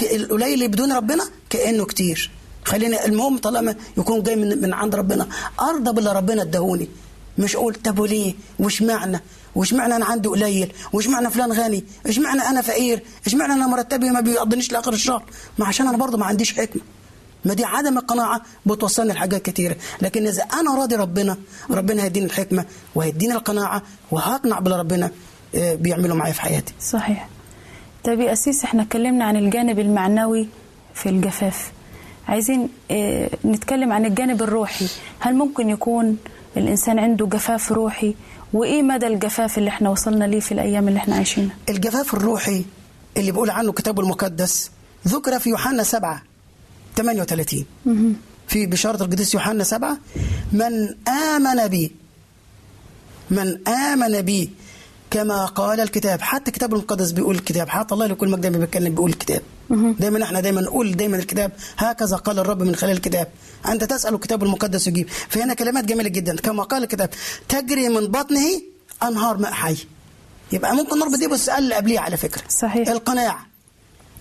القليل 0.01 0.53
اللي 0.53 0.67
بدون 0.67 0.91
ربنا 0.91 1.23
كأنه 1.49 1.85
كتير. 1.85 2.31
خلينا 2.65 3.05
المهم 3.05 3.37
طالما 3.37 3.75
يكون 3.97 4.23
جاي 4.23 4.35
من, 4.35 4.61
من 4.61 4.73
عند 4.73 4.95
ربنا. 4.95 5.27
أرضى 5.59 5.91
باللي 5.91 6.11
ربنا 6.13 6.41
اداهوني. 6.41 6.89
مش 7.37 7.55
أقول 7.55 7.75
طب 7.75 7.99
وليه؟ 7.99 8.33
وش 8.59 8.81
معنى؟ 8.81 9.21
وش 9.55 9.73
معنى 9.73 9.95
أنا 9.95 10.05
عندي 10.05 10.27
قليل؟ 10.29 10.73
وش 10.93 11.07
معنى 11.07 11.29
فلان 11.29 11.51
غني؟ 11.51 11.83
إيش 12.05 12.19
معنى 12.19 12.41
أنا 12.41 12.61
فقير؟ 12.61 13.03
إيش 13.27 13.35
معنى 13.35 13.53
أنا 13.53 13.67
مرتبي 13.67 14.09
ما 14.09 14.19
بيقضنيش 14.21 14.71
لآخر 14.71 14.93
الشهر؟ 14.93 15.23
ما 15.57 15.65
عشان 15.65 15.87
أنا 15.87 15.97
برضه 15.97 16.17
ما 16.17 16.25
عنديش 16.25 16.53
حكمة. 16.53 16.81
ما 17.45 17.53
دي 17.53 17.65
عدم 17.65 17.97
القناعة 17.97 18.41
بتوصلني 18.65 19.13
لحاجات 19.13 19.41
كتيرة. 19.41 19.75
لكن 20.01 20.27
إذا 20.27 20.43
أنا 20.43 20.75
راضي 20.75 20.95
ربنا 20.95 21.37
ربنا 21.69 22.03
هيديني 22.03 22.25
الحكمة 22.25 22.65
وهيديني 22.95 23.33
القناعة 23.33 23.81
وهقنع 24.11 24.59
باللي 24.59 24.79
ربنا 24.79 25.11
آه، 25.55 25.75
بيعمله 25.75 26.15
معايا 26.15 26.33
في 26.33 26.41
حياتي. 26.41 26.73
صحيح. 26.81 27.27
طيب 28.03 28.19
يا 28.19 28.33
أسيس 28.33 28.63
إحنا 28.63 28.81
اتكلمنا 28.83 29.25
عن 29.25 29.35
الجانب 29.35 29.79
المعنوي 29.79 30.47
في 30.93 31.09
الجفاف. 31.09 31.71
عايزين 32.27 32.69
آه 32.91 33.29
نتكلم 33.45 33.91
عن 33.93 34.05
الجانب 34.05 34.43
الروحي. 34.43 34.87
هل 35.19 35.35
ممكن 35.35 35.69
يكون 35.69 36.17
الإنسان 36.57 36.99
عنده 36.99 37.25
جفاف 37.25 37.71
روحي؟ 37.71 38.15
وإيه 38.53 38.81
مدى 38.81 39.07
الجفاف 39.07 39.57
اللي 39.57 39.69
إحنا 39.69 39.89
وصلنا 39.89 40.25
ليه 40.25 40.39
في 40.39 40.51
الأيام 40.51 40.87
اللي 40.87 40.97
إحنا 40.99 41.15
عايشينها؟ 41.15 41.55
الجفاف 41.69 42.13
الروحي 42.13 42.65
اللي 43.17 43.31
بيقول 43.31 43.49
عنه 43.49 43.69
الكتاب 43.69 43.99
المقدس 43.99 44.71
ذكر 45.07 45.39
في 45.39 45.49
يوحنا 45.49 45.83
7 45.83 46.21
38 46.95 47.65
في 48.47 48.65
بشارة 48.65 49.03
القديس 49.03 49.33
يوحنا 49.33 49.63
7 49.63 49.97
من 50.51 50.95
آمن 51.07 51.67
بي 51.67 51.91
من 53.31 53.67
آمن 53.67 54.21
بي 54.21 54.49
كما 55.11 55.45
قال 55.45 55.79
الكتاب. 55.79 56.21
حتى 56.21 56.47
الكتاب 56.51 56.73
المقدس 56.73 57.11
بيقول 57.11 57.35
الكتاب. 57.35 57.69
حتى 57.69 57.93
الله 57.93 58.05
لكل 58.07 58.29
مجد 58.29 58.57
بيتكلم 58.57 58.95
بيقول 58.95 59.09
الكتاب. 59.09 59.41
دايما 59.99 60.23
إحنا 60.23 60.39
دايما 60.39 60.61
نقول 60.61 60.97
دايما 60.97 61.17
الكتاب. 61.17 61.51
هكذا 61.77 62.15
قال 62.17 62.39
الرب 62.39 62.63
من 62.63 62.75
خلال 62.75 62.91
الكتاب. 62.91 63.27
أنت 63.67 63.83
تسأل 63.83 64.13
الكتاب 64.13 64.43
المقدس 64.43 64.87
يجيب. 64.87 65.09
فهنا 65.09 65.53
كلمات 65.53 65.85
جميلة 65.85 66.09
جدا. 66.09 66.35
كما 66.35 66.63
قال 66.63 66.83
الكتاب 66.83 67.09
تجري 67.49 67.89
من 67.89 68.07
بطنه 68.07 68.61
أنهار 69.03 69.37
ماء 69.37 69.51
حي. 69.51 69.77
يبقى 70.51 70.75
ممكن 70.75 70.99
نربط 70.99 71.19
دي 71.19 71.27
بالسؤال 71.27 71.63
اللي 71.63 71.75
قبليه 71.75 71.99
على 71.99 72.17
فكرة. 72.17 72.43
صحيح. 72.49 72.89
القناعه 72.89 73.45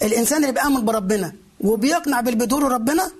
الإنسان 0.03 0.43
اللي 0.43 0.53
بيآمن 0.53 0.85
بربنا 0.85 1.33
وبيقنع 1.61 2.21
بالبدور 2.21 2.73
ربنا 2.73 3.11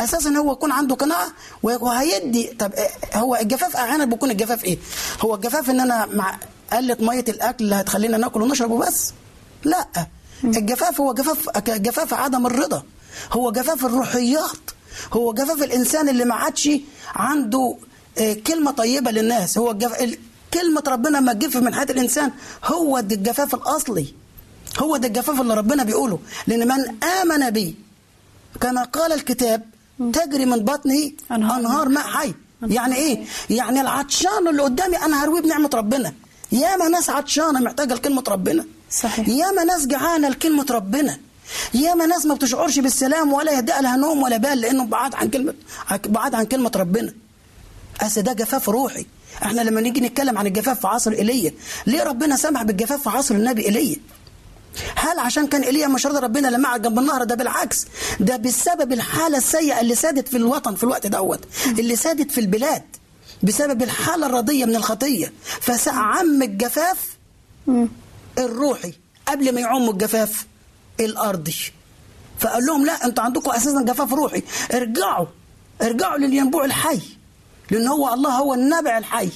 أساسا 0.00 0.30
هو 0.30 0.52
يكون 0.52 0.72
عنده 0.72 0.94
قناعة 0.94 1.28
وهيدي 1.62 2.46
طب 2.58 2.72
هو 3.14 3.36
الجفاف 3.36 3.76
أحيانا 3.76 4.04
بيكون 4.04 4.30
الجفاف 4.30 4.64
إيه؟ 4.64 4.78
هو 5.20 5.34
الجفاف 5.34 5.70
ان 5.70 5.80
أنا 5.80 6.06
مع 6.06 6.38
قلة 6.72 6.96
مية 7.00 7.24
الاكل 7.28 7.64
اللي 7.64 7.74
هتخلينا 7.74 8.16
ناكل 8.18 8.42
ونشرب 8.42 8.70
وبس؟ 8.70 9.12
لا. 9.64 9.86
الجفاف 10.44 11.00
هو 11.00 11.14
جفاف 11.14 11.58
جفاف 11.68 12.14
عدم 12.14 12.46
الرضا. 12.46 12.82
هو 13.32 13.52
جفاف 13.52 13.84
الروحيات. 13.84 14.70
هو 15.12 15.32
جفاف 15.32 15.62
الانسان 15.62 16.08
اللي 16.08 16.24
ما 16.24 16.34
عادش 16.34 16.70
عنده 17.14 17.76
آه، 18.18 18.32
كلمة 18.46 18.70
طيبة 18.70 19.10
للناس. 19.10 19.58
هو 19.58 19.70
الجف... 19.70 20.00
ال- 20.00 20.18
كلمة 20.54 20.82
ربنا 20.88 21.20
ما 21.20 21.32
تجف 21.32 21.56
من 21.56 21.74
حياة 21.74 21.84
الانسان. 21.90 22.30
هو 22.64 22.98
الجفاف 22.98 23.54
الاصلي. 23.54 24.14
هو 24.78 24.96
ده 24.96 25.08
الجفاف 25.08 25.40
اللي 25.40 25.54
ربنا 25.54 25.84
بيقوله. 25.84 26.18
لأن 26.46 26.68
من 26.68 27.04
آمن 27.04 27.50
بي 27.50 27.74
كما 28.60 28.82
قال 28.82 29.12
الكتاب 29.12 29.62
تجري 30.12 30.46
من 30.46 30.58
بطنه 30.64 31.10
أنهار. 31.30 31.60
أنهار 31.60 31.88
ماء 31.88 32.04
حي. 32.06 32.34
يعني 32.62 32.96
إيه؟ 32.96 33.24
يعني 33.50 33.80
العطشان 33.80 34.48
اللي 34.48 34.62
قدامي 34.62 34.96
أنا 34.96 35.24
هرويه 35.24 35.40
بنعمة 35.40 35.70
ربنا. 35.74 36.12
ياما 36.52 36.88
ناس 36.88 37.10
عطشانة 37.10 37.60
محتاجة 37.60 37.94
لكلمة 37.94 38.24
ربنا. 38.28 38.64
صحيح. 38.90 39.28
ياما 39.28 39.64
ناس 39.64 39.86
جعانة 39.86 40.28
لكلمة 40.28 40.66
ربنا. 40.70 41.18
ياما 41.74 42.06
ناس 42.06 42.26
ما 42.26 42.34
بتشعرش 42.34 42.78
بالسلام 42.78 43.32
ولا 43.32 43.52
يهدأ 43.52 43.80
لها 43.80 43.96
نوم 43.96 44.22
ولا 44.22 44.36
بال 44.36 44.60
لأنه 44.60 44.84
بعاد 44.84 45.14
عن 45.14 45.30
كلمة 45.30 45.54
بعاد 46.06 46.34
عن 46.34 46.44
كلمة 46.44 46.72
ربنا. 46.76 47.12
أصل 48.00 48.22
ده 48.22 48.32
جفاف 48.32 48.68
روحي. 48.68 49.06
إحنا 49.42 49.60
لما 49.60 49.80
نيجي 49.80 50.00
نتكلم 50.00 50.38
عن 50.38 50.46
الجفاف 50.46 50.80
في 50.80 50.86
عصر 50.86 51.12
إيليا 51.12 51.52
ليه 51.86 52.02
ربنا 52.02 52.36
سمح 52.36 52.62
بالجفاف 52.62 53.02
في 53.02 53.16
عصر 53.16 53.34
النبي 53.34 53.64
إيليا؟ 53.66 53.96
هل 54.96 55.18
عشان 55.18 55.46
كان 55.46 55.62
ايليا 55.62 55.86
مش 55.86 56.06
راضي 56.06 56.18
ربنا 56.18 56.48
لما 56.48 56.68
قعد 56.68 56.82
جنب 56.82 56.98
النهر؟ 56.98 57.24
ده 57.24 57.34
بالعكس 57.34 57.86
ده 58.20 58.36
بسبب 58.36 58.92
الحالة 58.92 59.38
السيئة 59.38 59.80
اللي 59.80 59.94
سادت 59.94 60.28
في 60.28 60.36
الوطن 60.36 60.74
في 60.74 60.84
الوقت 60.84 61.06
دوت 61.06 61.44
اللي 61.66 61.96
سادت 61.96 62.30
في 62.30 62.40
البلاد 62.40 62.82
بسبب 63.42 63.82
الحالة 63.82 64.26
الرضية 64.26 64.64
من 64.64 64.76
الخطية. 64.76 65.32
فعم 65.60 66.42
الجفاف 66.42 66.98
الروحي 68.38 68.92
قبل 69.28 69.54
ما 69.54 69.60
يعم 69.60 69.88
الجفاف 69.88 70.46
الأرضي. 71.00 71.56
فقال 72.38 72.66
لهم 72.66 72.86
لا 72.86 73.04
أنتوا 73.04 73.24
عندكم 73.24 73.50
أساسا 73.50 73.82
جفاف 73.82 74.12
روحي. 74.12 74.42
ارجعوا 74.74 75.26
ارجعوا 75.82 76.18
للينبوع 76.18 76.64
الحي 76.64 77.00
لأن 77.70 77.88
هو 77.88 78.14
الله 78.14 78.30
هو 78.30 78.54
النبع 78.54 78.98
الحي. 78.98 79.30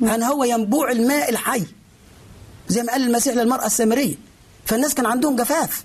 يعني 0.00 0.24
هو 0.24 0.44
ينبوع 0.44 0.90
الماء 0.90 1.30
الحي 1.30 1.64
زي 2.68 2.82
ما 2.82 2.92
قال 2.92 3.02
المسيح 3.02 3.34
للمرأة 3.34 3.66
السامرية. 3.66 4.14
فالناس 4.66 4.94
كان 4.94 5.06
عندهم 5.06 5.36
جفاف. 5.36 5.84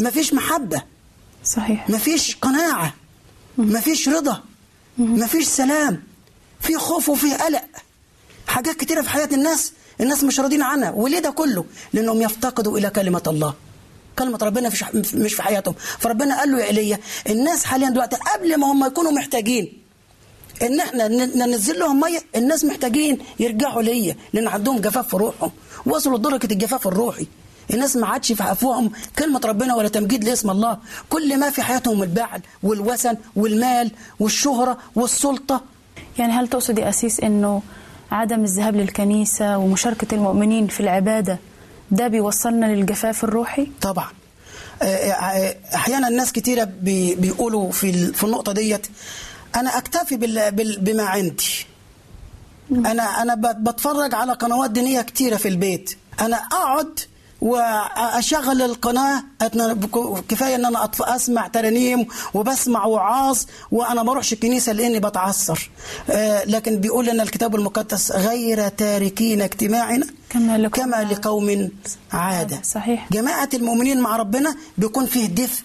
مفيش 0.00 0.34
محبة. 0.34 0.82
صحيح. 1.44 1.90
مفيش 1.90 2.36
قناعة. 2.36 2.94
مفيش 3.58 4.08
رضا. 4.08 4.42
مفيش 4.98 5.46
سلام. 5.46 6.02
في 6.60 6.76
خوف 6.76 7.08
وفي 7.08 7.34
قلق. 7.34 7.64
حاجات 8.46 8.76
كتيرة 8.76 9.02
في 9.02 9.08
حياة 9.08 9.28
الناس 9.32 9.72
الناس 10.00 10.24
مش 10.24 10.40
راضين 10.40 10.62
عنها. 10.62 10.90
وليه 10.90 11.18
ده 11.18 11.30
كله؟ 11.30 11.64
لأنهم 11.92 12.22
يفتقدوا 12.22 12.78
إلى 12.78 12.90
كلمة 12.90 13.22
الله. 13.26 13.54
كلمة 14.18 14.38
ربنا 14.42 14.68
مش 14.68 14.84
مش 15.14 15.34
في 15.34 15.42
حياتهم. 15.42 15.74
فربنا 15.98 16.38
قال 16.38 16.52
له 16.52 16.58
يا 16.58 16.66
ايليا 16.66 16.98
الناس 17.30 17.64
حاليا 17.64 17.88
دلوقتي 17.88 18.16
قبل 18.16 18.56
ما 18.60 18.72
هم 18.72 18.86
يكونوا 18.86 19.12
محتاجين 19.12 19.82
إن 20.62 20.80
إحنا 20.80 21.08
ننزل 21.08 21.78
لهم 21.78 22.00
مية 22.00 22.22
الناس 22.36 22.64
محتاجين 22.64 23.18
يرجعوا 23.40 23.82
ليا. 23.82 24.16
لأن 24.32 24.48
عندهم 24.48 24.78
جفاف 24.78 25.08
في 25.08 25.16
روحهم. 25.16 25.50
وصلوا 25.86 26.18
لدرجة 26.18 26.52
الجفاف 26.52 26.86
الروحي. 26.86 27.26
الناس 27.70 27.96
ما 27.96 28.06
عادش 28.06 28.32
في 28.32 28.42
افواههم 28.52 28.92
كلمة 29.18 29.40
ربنا 29.44 29.74
ولا 29.74 29.88
تمجيد 29.88 30.24
لاسم 30.24 30.50
الله. 30.50 30.78
كل 31.10 31.38
ما 31.40 31.50
في 31.50 31.62
حياتهم 31.62 32.02
البعل 32.02 32.40
والوثن 32.62 33.16
والمال 33.36 33.90
والشهرة 34.20 34.78
والسلطة. 34.94 35.60
يعني 36.18 36.32
هل 36.32 36.48
تقصد 36.48 36.78
يا 36.78 36.88
أسيس 36.88 37.20
أنه 37.20 37.62
عدم 38.10 38.44
الذهاب 38.44 38.76
للكنيسة 38.76 39.58
ومشاركة 39.58 40.14
المؤمنين 40.14 40.66
في 40.66 40.80
العبادة 40.80 41.38
ده 41.90 42.08
بيوصلنا 42.08 42.66
للجفاف 42.66 43.24
الروحي؟ 43.24 43.66
طبعا. 43.80 44.08
آه، 44.82 44.84
آه، 44.86 45.56
أحيانا 45.74 46.08
الناس 46.08 46.32
كتيرة 46.32 46.64
بي- 46.64 47.14
بيقولوا 47.14 47.70
في 47.72 48.12
في 48.12 48.24
النقطة 48.24 48.52
ديت 48.52 48.86
أنا 49.56 49.78
أكتفي 49.78 50.16
بال- 50.16 50.52
بال- 50.52 50.78
بما 50.80 51.02
عندي. 51.02 51.66
أنا 52.72 53.22
أنا 53.22 53.34
ب- 53.34 53.64
بتفرج 53.68 54.14
على 54.14 54.32
قنوات 54.32 54.70
دينية 54.70 55.02
كتيرة 55.02 55.36
في 55.36 55.48
البيت. 55.48 55.98
أنا 56.20 56.36
أقعد 56.36 57.00
وأشغل 57.40 58.62
القناة 58.62 59.24
كفاية 60.28 60.54
إن 60.54 60.64
أنا 60.64 60.90
أسمع 61.00 61.46
ترانيم 61.48 62.06
وبسمع 62.34 62.84
وعاظ 62.84 63.38
وأنا 63.70 64.02
ما 64.02 64.12
أروحش 64.12 64.32
الكنيسة 64.32 64.72
لأني 64.72 65.00
بتعثر 65.00 65.70
آه 66.10 66.44
لكن 66.44 66.76
بيقول 66.80 67.06
لنا 67.06 67.22
الكتاب 67.22 67.54
المقدس 67.56 68.12
غير 68.12 68.68
تاركين 68.68 69.42
اجتماعنا 69.42 70.06
كما 70.30 70.58
لقوم 70.58 70.84
كما. 70.84 71.04
لقوم 71.12 71.68
عادة 72.12 72.62
صحيح. 72.62 73.06
جماعة 73.12 73.48
المؤمنين 73.54 74.00
مع 74.00 74.16
ربنا 74.16 74.56
بيكون 74.78 75.06
فيه 75.06 75.26
دفء 75.26 75.62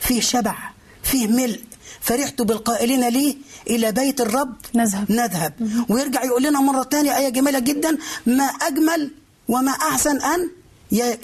فيه 0.00 0.20
شبع 0.20 0.54
فيه 1.02 1.26
ملء 1.26 1.60
فرحت 2.00 2.42
بالقائلين 2.42 3.08
لي 3.08 3.38
إلى 3.70 3.92
بيت 3.92 4.20
الرب 4.20 4.54
نذهب. 4.74 5.12
نذهب 5.12 5.52
ويرجع 5.88 6.24
يقول 6.24 6.42
لنا 6.42 6.60
مرة 6.60 6.82
ثانية 6.82 7.16
آية 7.16 7.28
جميلة 7.28 7.58
جدا 7.58 7.98
ما 8.26 8.44
أجمل 8.44 9.10
وما 9.48 9.72
أحسن 9.72 10.20
أن 10.22 10.40
ي- 10.42 10.50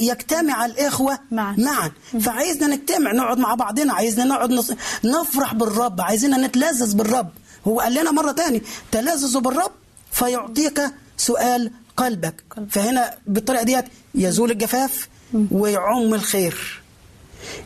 يجتمع 0.00 0.66
الإخوة 0.66 1.18
معا. 1.30 1.54
معا. 1.58 1.92
فعايزنا 2.20 2.66
نجتمع 2.66 3.12
نقعد 3.12 3.38
مع 3.38 3.54
بعضنا. 3.54 3.94
عايزنا 3.94 4.24
نقعد 4.24 4.50
نص... 4.50 4.72
نفرح 5.04 5.54
بالرب. 5.54 6.00
عايزين 6.00 6.40
نتلذذ 6.40 6.96
بالرب. 6.96 7.30
هو 7.66 7.80
قال 7.80 7.94
لنا 7.94 8.10
مرة 8.10 8.32
ثانية 8.32 8.60
تلذذوا 8.92 9.40
بالرب 9.40 9.72
فيعطيك 10.12 10.82
سؤال 11.16 11.70
قلبك. 11.96 12.44
فهنا 12.70 13.14
بالطريقة 13.26 13.62
ديت 13.62 13.84
يزول 14.14 14.50
الجفاف 14.50 15.08
ويعم 15.50 16.14
الخير. 16.14 16.82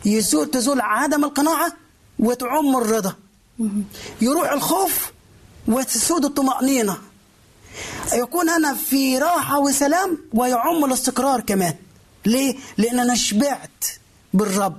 يزول 0.05 0.51
تزول 0.51 0.81
عدم 0.81 1.23
القناعة 1.23 1.73
وتعم 2.19 2.75
الرضا. 2.77 3.13
يروح 4.21 4.51
الخوف 4.51 5.11
وتسود 5.67 6.25
الطمأنينة. 6.25 6.97
يكون 8.13 8.49
أنا 8.49 8.73
في 8.73 9.17
راحة 9.17 9.59
وسلام 9.59 10.17
ويعم 10.33 10.85
الاستقرار 10.85 11.39
كمان. 11.39 11.73
ليه؟ 12.25 12.55
لأن 12.77 12.99
أنا 12.99 13.15
شبعت 13.15 13.85
بالرب. 14.33 14.77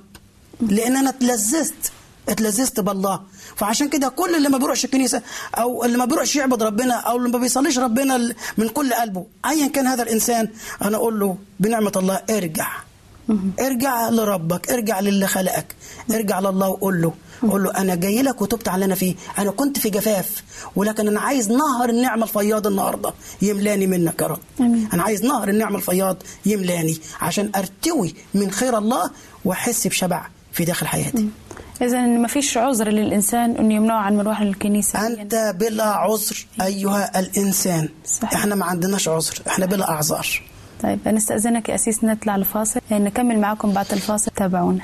لأن 0.60 0.96
أنا 0.96 1.10
اتلذذت. 1.10 1.92
اتلذذت 2.28 2.80
بالله. 2.80 3.20
فعشان 3.56 3.88
كده 3.88 4.08
كل 4.08 4.34
اللي 4.34 4.48
ما 4.48 4.58
بيروحش 4.58 4.84
الكنيسة 4.84 5.22
أو 5.54 5.84
اللي 5.84 5.98
ما 5.98 6.04
بيروحش 6.04 6.36
يعبد 6.36 6.62
ربنا 6.62 6.94
أو 6.94 7.16
اللي 7.16 7.28
ما 7.28 7.38
بيصليش 7.38 7.78
ربنا 7.78 8.34
من 8.58 8.68
كل 8.68 8.92
قلبه 8.94 9.26
أيا 9.46 9.66
كان 9.68 9.86
هذا 9.86 10.02
الإنسان 10.02 10.48
أنا 10.82 10.96
أقول 10.96 11.20
له 11.20 11.36
بنعمة 11.60 11.92
الله 11.96 12.22
ارجع. 12.30 12.68
ارجع 13.60 14.08
لربك 14.08 14.70
ارجع 14.70 15.00
للي 15.00 15.26
خلقك 15.26 15.76
ارجع 16.10 16.40
لله 16.40 16.68
وقول 16.68 17.02
له 17.02 17.12
قول 17.50 17.64
له 17.64 17.70
أنا 17.70 17.94
جاي 17.94 18.22
لك 18.22 18.42
وتبت 18.42 18.68
على 18.68 18.74
اللي 18.74 18.84
أنا 18.84 18.94
فيه. 18.94 19.14
أنا 19.38 19.50
كنت 19.50 19.78
في 19.78 19.90
جفاف 19.90 20.42
ولكن 20.76 21.08
أنا 21.08 21.20
عايز 21.20 21.52
نهر 21.52 21.88
النعمة 21.88 22.22
الفياض 22.22 22.66
النهارده 22.66 23.12
يملاني 23.42 23.86
منك 23.86 24.20
يا 24.22 24.26
رب. 24.26 24.38
أنا 24.92 25.02
عايز 25.02 25.24
نهر 25.24 25.48
النعمة 25.48 25.76
الفياض 25.76 26.16
يملاني 26.46 26.98
عشان 27.20 27.50
أرتوي 27.56 28.14
من 28.34 28.50
خير 28.50 28.78
الله 28.78 29.10
وأحس 29.44 29.86
بشبع 29.86 30.26
في 30.52 30.64
داخل 30.64 30.86
حياتي. 30.86 31.28
اذا 31.82 32.06
ما 32.06 32.28
فيش 32.28 32.56
عذر 32.56 32.88
للإنسان 32.88 33.56
إنه 33.56 33.74
يمنعه 33.74 33.98
عن 33.98 34.16
مروح 34.16 34.42
للكنيسه 34.42 35.06
أنت 35.06 35.54
بلا 35.60 35.84
عذر 35.84 36.46
أيها 36.62 37.18
الإنسان. 37.20 37.88
صحيح. 38.06 38.32
إحنا 38.32 38.54
ما 38.54 38.64
عندناش 38.64 39.08
عذر. 39.08 39.42
إحنا 39.46 39.66
بلا 39.66 39.90
أعذار. 39.90 40.42
طيب 40.82 41.08
نستأذنك 41.08 41.68
يا 41.68 41.74
أسيس 41.74 42.04
نطلع 42.04 42.36
لفاصل 42.36 42.80
نكمل 42.90 43.38
معكم 43.38 43.72
بعد 43.72 43.92
الفاصل. 43.92 44.30
تابعونا. 44.36 44.82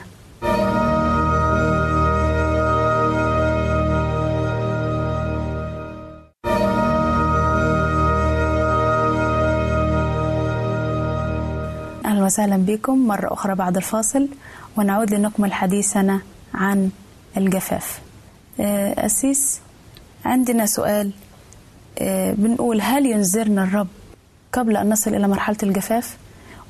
أهلا 12.19 12.27
وسهلا 12.27 12.57
بكم. 12.57 13.07
مرة 13.07 13.33
أخرى 13.33 13.55
بعد 13.55 13.77
الفاصل 13.77 14.29
ونعود 14.77 15.15
لنكمل 15.15 15.53
حديثنا 15.53 16.21
عن 16.55 16.91
الجفاف. 17.37 18.01
آه، 18.61 19.07
أسيس 19.07 19.61
عندنا 20.25 20.67
سؤال. 20.67 21.13
آه، 21.99 22.33
بنقول 22.33 22.81
هل 22.81 23.07
ينذرنا 23.07 23.65
الرب 23.65 23.89
قبل 24.53 24.77
أن 24.77 24.91
نصل 24.91 25.15
إلى 25.15 25.29
مرحلة 25.29 25.57
الجفاف 25.63 26.17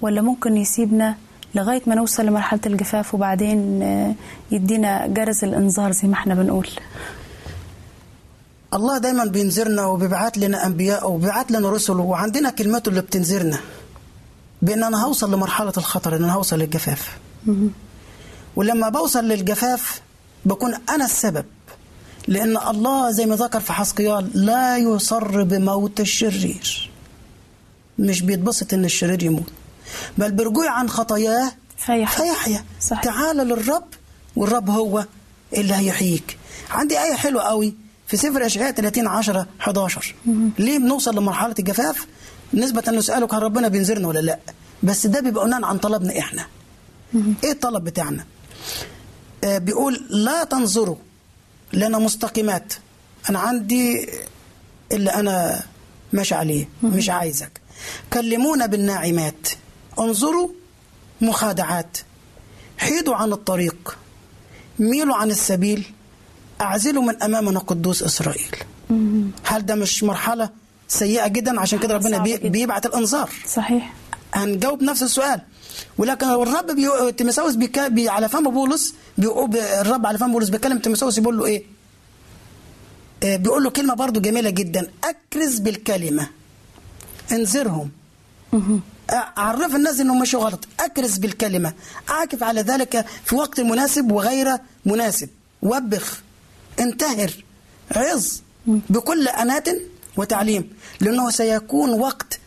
ولا 0.00 0.20
ممكن 0.22 0.56
يسيبنا 0.56 1.16
لغاية 1.54 1.82
ما 1.86 1.94
نوصل 1.94 2.26
لمرحلة 2.26 2.60
الجفاف 2.66 3.14
وبعدين 3.14 3.82
آه، 3.82 4.14
يدينا 4.50 5.06
جرس 5.06 5.44
الإنذار 5.44 5.92
زي 5.92 6.08
ما 6.08 6.14
إحنا 6.14 6.34
بنقول؟ 6.34 6.68
الله 8.74 8.98
دايما 8.98 9.24
بينذرنا 9.24 9.86
وبيبعت 9.86 10.38
لنا 10.38 10.66
أنبياء 10.66 11.10
وبيبعت 11.10 11.50
لنا 11.50 11.70
رسل 11.70 11.92
وعندنا 11.92 12.50
كلمته 12.50 12.88
اللي 12.88 13.00
بتنذرنا. 13.00 13.58
بأن 14.62 14.84
أنا 14.84 15.04
هوصل 15.04 15.34
لمرحلة 15.34 15.72
الخطر 15.76 16.16
إن 16.16 16.24
أنا 16.24 16.32
هوصل 16.32 16.58
للجفاف. 16.58 17.18
ولما 18.56 18.88
بوصل 18.88 19.24
للجفاف 19.24 20.00
بكون 20.44 20.74
أنا 20.90 21.04
السبب. 21.04 21.44
لأن 22.28 22.56
الله 22.56 23.10
زي 23.10 23.26
ما 23.26 23.36
ذكر 23.36 23.60
في 23.60 23.72
حسقيال 23.72 24.30
لا 24.34 24.76
يصر 24.76 25.42
بموت 25.42 26.00
الشرير. 26.00 26.90
مش 27.98 28.22
بيتبسط 28.22 28.74
إن 28.74 28.84
الشرير 28.84 29.22
يموت. 29.22 29.52
بل 30.18 30.32
برجوع 30.32 30.70
عن 30.70 30.88
خطاياه 30.88 31.52
فيحيا. 31.76 32.64
تعال 33.02 33.36
للرب 33.36 33.84
والرب 34.36 34.70
هو 34.70 35.06
اللي 35.56 35.74
هيحييك. 35.74 36.38
عندي 36.70 37.02
آية 37.02 37.14
حلوة 37.14 37.42
قوي 37.42 37.74
في 38.06 38.16
سفر 38.16 38.46
أشعياء 38.46 38.70
30 38.70 39.06
10 39.06 39.46
11 39.60 40.14
ليه 40.58 40.78
بنوصل 40.78 41.16
لمرحلة 41.16 41.54
الجفاف؟ 41.58 42.06
نسبة 42.54 42.82
نسأله 42.90 43.26
كان 43.26 43.40
ربنا 43.40 43.68
بينذرنا 43.68 44.08
ولا 44.08 44.18
لا. 44.18 44.38
بس 44.82 45.06
ده 45.06 45.20
بيبقى 45.20 45.44
بناء 45.46 45.64
عن 45.64 45.78
طلبنا 45.78 46.18
إحنا. 46.18 46.46
إيه 47.44 47.52
الطلب 47.52 47.84
بتاعنا؟ 47.84 48.24
آه 49.44 49.58
بيقول 49.58 50.06
لا 50.10 50.44
تنظروا 50.44 50.96
لنا 51.72 51.98
مستقيمات. 51.98 52.72
أنا 53.30 53.38
عندي 53.38 54.08
اللي 54.92 55.10
أنا 55.10 55.62
ماشي 56.12 56.34
عليه 56.34 56.68
مش 56.82 57.10
عايزك. 57.10 57.60
كلمونا 58.12 58.66
بالناعمات. 58.66 59.48
انظروا 59.98 60.48
مخادعات. 61.20 61.98
حيدوا 62.78 63.14
عن 63.16 63.32
الطريق. 63.32 63.98
ميلوا 64.78 65.16
عن 65.16 65.30
السبيل. 65.30 65.92
أعزلوا 66.60 67.02
من 67.02 67.22
أمامنا 67.22 67.58
قدوس 67.58 68.02
إسرائيل. 68.02 68.56
هل 69.44 69.66
ده 69.66 69.74
مش 69.74 70.02
مرحلة 70.02 70.50
سيئة 70.88 71.28
جدا. 71.28 71.60
عشان 71.60 71.78
كده 71.78 71.94
ربنا 71.94 72.18
بي. 72.18 72.36
بيبعت 72.36 72.86
الإنذار. 72.86 73.30
صحيح. 73.46 73.94
هنجاوب 74.34 74.82
نفس 74.82 75.02
السؤال. 75.02 75.40
ولكن 75.98 76.26
الرب 76.26 76.66
بي... 76.66 77.12
تيموثاوس 77.12 77.54
بيك... 77.54 77.78
بي... 77.78 78.08
على 78.08 78.28
فم 78.28 78.50
بولس 78.50 78.94
بيقول 79.18 79.56
الرب 79.56 80.06
على 80.06 80.18
فم 80.18 80.32
بولس 80.32 80.48
بيكلم 80.48 80.78
تيموثاوس 80.78 81.18
بيقول 81.18 81.38
له 81.38 81.46
إيه؟ 81.46 81.62
آه 83.22 83.36
بيقول 83.36 83.64
له 83.64 83.70
كلمة 83.70 83.94
برضو 83.94 84.20
جميلة 84.20 84.50
جدا. 84.50 84.90
أكرز 85.04 85.58
بالكلمة. 85.58 86.28
انذرهم. 87.32 87.90
اعرف 89.38 89.74
الناس 89.76 90.00
إنهم 90.00 90.20
مشوا 90.20 90.40
غلط. 90.40 90.68
أكرز 90.80 91.18
بالكلمة. 91.18 91.72
اعكف 92.10 92.42
على 92.42 92.60
ذلك 92.60 93.06
في 93.24 93.34
وقت 93.34 93.60
مناسب 93.60 94.12
وغير 94.12 94.48
مناسب. 94.86 95.28
وبخ. 95.62 96.22
انتهر. 96.80 97.30
عظ. 97.96 98.26
بكل 98.66 99.28
أناة 99.28 99.64
وتعليم. 100.18 100.70
لأنه 101.00 101.30
سيكون 101.30 101.90
وقت 102.00 102.40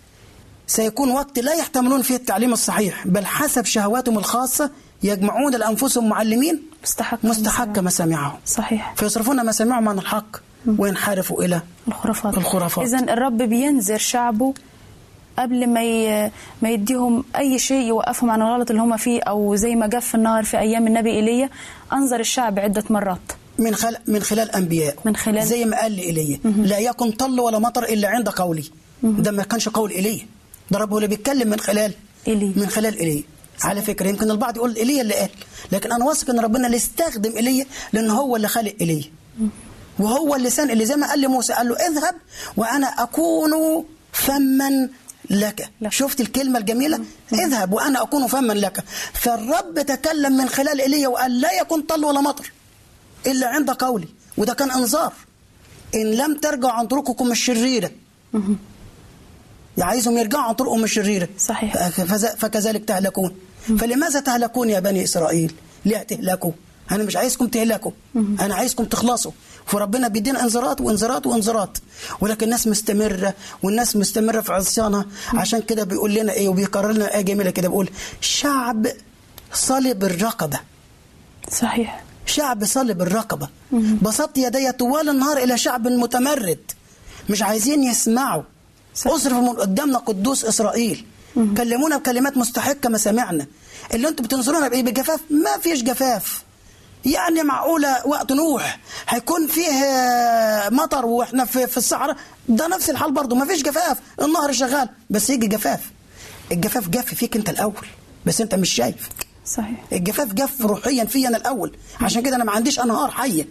سيكون 0.67 1.11
وقت 1.11 1.39
لا 1.39 1.53
يحتملون 1.53 2.01
فيه 2.01 2.15
التعليم 2.15 2.53
الصحيح 2.53 3.07
بل 3.07 3.25
حسب 3.25 3.65
شهواتهم 3.65 4.17
الخاصة 4.17 4.71
يجمعون 5.03 5.55
لانفسهم 5.55 6.09
معلمين 6.09 6.61
مستحق 6.83 7.25
مستحق 7.25 7.79
مسامعهم. 7.79 8.39
صحيح. 8.45 8.93
فيصرفون 8.97 9.45
مسامعهم 9.45 9.89
عن 9.89 9.99
الحق 9.99 10.37
وينحرفوا 10.77 11.43
إلى 11.43 11.61
الخرافات. 11.87 12.37
الخرافات. 12.37 12.85
اذا 12.85 12.99
الرب 13.13 13.37
بينذر 13.37 13.97
شعبه 13.97 14.53
قبل 15.39 15.69
ما 15.69 15.83
ي... 15.83 16.31
ما 16.61 16.69
يديهم 16.69 17.23
أي 17.37 17.59
شيء 17.59 17.87
يوقفهم 17.87 18.29
عن 18.31 18.41
الغلط 18.41 18.69
اللي 18.69 18.81
هم 18.81 18.97
فيه 18.97 19.21
أو 19.21 19.55
زي 19.55 19.75
ما 19.75 19.87
جف 19.87 20.15
النهر 20.15 20.43
في 20.43 20.59
أيام 20.59 20.87
النبي 20.87 21.09
إيليا 21.09 21.49
أنذر 21.93 22.19
الشعب 22.19 22.59
عدة 22.59 22.83
مرات. 22.89 23.40
من 23.59 23.75
خلال 23.75 23.97
من 24.07 24.21
خلال 24.23 24.51
أنبياء. 24.51 24.95
من 25.05 25.15
خلال- 25.15 25.47
زي 25.47 25.65
ما 25.65 25.81
قال 25.81 25.95
لايليا 25.95 26.39
لا 26.45 26.77
يكن 26.79 27.11
طل 27.11 27.39
ولا 27.39 27.59
مطر 27.59 27.83
إلا 27.83 28.07
عند 28.07 28.29
قولي. 28.29 28.63
ده 29.03 29.31
ما 29.31 29.43
كانش 29.43 29.69
قول 29.69 29.91
ايليا 29.91 30.25
ده 30.71 30.79
رب 30.79 30.91
هو 30.91 30.97
اللي 30.97 31.07
بيتكلم 31.07 31.47
من 31.49 31.59
خلال 31.59 31.93
إيليا. 32.27 32.53
من 32.55 32.67
خلال 32.69 32.97
ايليا 32.99 33.23
على 33.63 33.81
فكرة 33.81 34.09
يمكن 34.09 34.31
البعض 34.31 34.57
يقول 34.57 34.75
ايليا 34.75 35.01
اللي 35.01 35.13
قال. 35.13 35.29
لكن 35.71 35.91
أنا 35.91 36.05
واثق 36.05 36.29
إن 36.29 36.39
ربنا 36.39 36.65
اللي 36.67 36.77
استخدم 36.77 37.35
ايليا 37.35 37.65
لأن 37.93 38.09
هو 38.09 38.35
اللي 38.35 38.47
خلق 38.47 38.73
ايليا 38.81 39.03
وهو 39.99 40.35
اللسان 40.35 40.69
اللي 40.69 40.85
زي 40.85 40.95
ما 40.95 41.07
قال 41.09 41.21
لموسى 41.21 41.53
قال 41.53 41.67
له 41.69 41.75
اذهب 41.75 42.15
وأنا 42.57 42.87
أكون 42.87 43.51
فما 44.13 44.89
لك. 45.29 45.69
لك. 45.81 45.91
شفت 45.91 46.21
الكلمة 46.21 46.59
الجميلة؟ 46.59 46.99
اذهب 47.33 47.73
وأنا 47.73 48.01
أكون 48.01 48.27
فما 48.27 48.53
لك. 48.53 48.83
فالرب 49.13 49.81
تكلم 49.87 50.37
من 50.37 50.49
خلال 50.49 50.81
ايليا 50.81 51.07
وقال 51.07 51.41
لا 51.41 51.51
يكون 51.61 51.81
طل 51.81 52.05
ولا 52.05 52.21
مطر. 52.21 52.51
إلا 53.27 53.47
عند 53.47 53.69
قولي. 53.69 54.07
وده 54.37 54.53
كان 54.53 54.71
إنذار. 54.71 55.13
إن 55.95 56.11
لم 56.11 56.37
ترجعوا 56.39 56.71
عن 56.73 56.87
طرقكم 56.87 57.31
الشريرة. 57.31 57.91
عايزهم 59.79 60.17
يرجعوا 60.17 60.43
عن 60.43 60.53
طرقهم 60.53 60.83
الشريرة. 60.83 61.29
صحيح. 61.37 61.87
فكذلك 62.37 62.85
تهلكون. 62.85 63.35
فلماذا 63.79 64.19
تهلكون 64.19 64.69
يا 64.69 64.79
بني 64.79 65.03
إسرائيل؟ 65.03 65.53
ليه 65.85 65.97
تهلكوا 65.97 66.51
أنا 66.91 67.03
مش 67.03 67.15
عايزكم 67.15 67.47
تهلكوا. 67.47 67.91
أنا 68.15 68.55
عايزكم 68.55 68.83
تخلصوا. 68.83 69.31
فربنا 69.65 70.07
بيدينا 70.07 70.43
إنذارات 70.43 70.81
وإنذارات 70.81 71.27
وإنذارات. 71.27 71.77
ولكن 72.21 72.45
الناس 72.45 72.67
مستمرة 72.67 73.33
والناس 73.63 73.95
مستمرة 73.95 74.41
في 74.41 74.53
عصيانها. 74.53 75.05
عشان 75.33 75.61
كده 75.61 75.83
بيقول 75.83 76.13
لنا 76.13 76.33
إيه 76.33 76.49
وبيكرر 76.49 76.91
لنا 76.91 77.15
آية 77.15 77.21
جميلة 77.21 77.49
كده. 77.49 77.67
بيقول 77.67 77.89
شعب 78.21 78.87
صلب 79.53 80.03
الرقبة. 80.03 80.59
صحيح. 81.51 82.03
شعب 82.25 82.65
صلب 82.65 83.01
الرقبة. 83.01 83.49
بسطت 84.01 84.37
يدي 84.37 84.71
طوال 84.71 85.09
النهار 85.09 85.37
إلى 85.37 85.57
شعب 85.57 85.87
متمرد. 85.87 86.71
مش 87.29 87.41
عايزين 87.41 87.83
يسمعوا. 87.83 88.43
أصرف 89.05 89.33
من 89.33 89.49
قدامنا 89.49 89.97
قدوس 89.97 90.45
إسرائيل. 90.45 91.05
كلمونا 91.35 91.97
بكلمات 91.97 92.37
مستحقة 92.37 92.89
ما 92.89 92.97
سمعنا. 92.97 93.45
اللي 93.93 94.07
أنتوا 94.07 94.25
بتنظرونا 94.25 94.67
بإيه؟ 94.67 94.83
بجفاف؟ 94.83 95.19
ما 95.29 95.57
فيش 95.61 95.83
جفاف. 95.83 96.43
يعني 97.05 97.43
معقولة 97.43 98.07
وقت 98.07 98.31
نوح؟ 98.31 98.79
هيكون 99.09 99.47
فيه 99.47 99.71
مطر 100.69 101.05
وإحنا 101.05 101.45
في, 101.45 101.67
في 101.67 101.77
الصحراء؟ 101.77 102.17
ده 102.49 102.67
نفس 102.67 102.89
الحال 102.89 103.11
برضه. 103.11 103.35
ما 103.35 103.45
فيش 103.45 103.63
جفاف. 103.63 103.97
النهر 104.21 104.51
شغال. 104.51 104.89
بس 105.09 105.29
يجي 105.29 105.47
جفاف. 105.47 105.79
الجفاف 106.51 106.89
جف 106.89 107.13
فيك 107.13 107.35
انت 107.35 107.49
الأول. 107.49 107.87
بس 108.25 108.41
انت 108.41 108.55
مش 108.55 108.69
شايف. 108.69 109.09
صحيح. 109.45 109.83
الجفاف 109.93 110.33
جف 110.33 110.61
روحيا 110.61 111.05
فيا 111.05 111.27
أنا 111.27 111.37
الأول. 111.37 111.77
عشان 112.01 112.23
كده 112.23 112.35
أنا 112.35 112.43
ما 112.43 112.51
عنديش 112.51 112.79
أنهار 112.79 113.11
حية. 113.11 113.47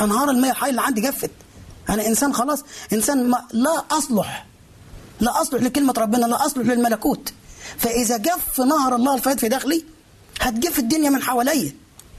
أنهار 0.00 0.30
المياه 0.30 0.50
الحية 0.50 0.70
اللي 0.70 0.82
عندي 0.82 1.00
جفت. 1.00 1.30
أنا 1.88 2.06
إنسان 2.06 2.34
خلاص 2.34 2.64
إنسان 2.92 3.30
ما 3.30 3.44
لا 3.52 3.84
أصلح. 3.90 4.46
لا 5.20 5.40
أصلح 5.40 5.62
لكلمة 5.62 5.94
ربنا 5.98 6.26
لا 6.26 6.46
أصلح 6.46 6.66
للملكوت. 6.66 7.32
فإذا 7.78 8.16
جف 8.16 8.60
نهر 8.60 8.96
الله 8.96 9.14
الفائد 9.14 9.40
في 9.40 9.48
داخلي 9.48 9.84
هتجف 10.40 10.78
الدنيا 10.78 11.10
من 11.10 11.22
حواليا. 11.22 11.72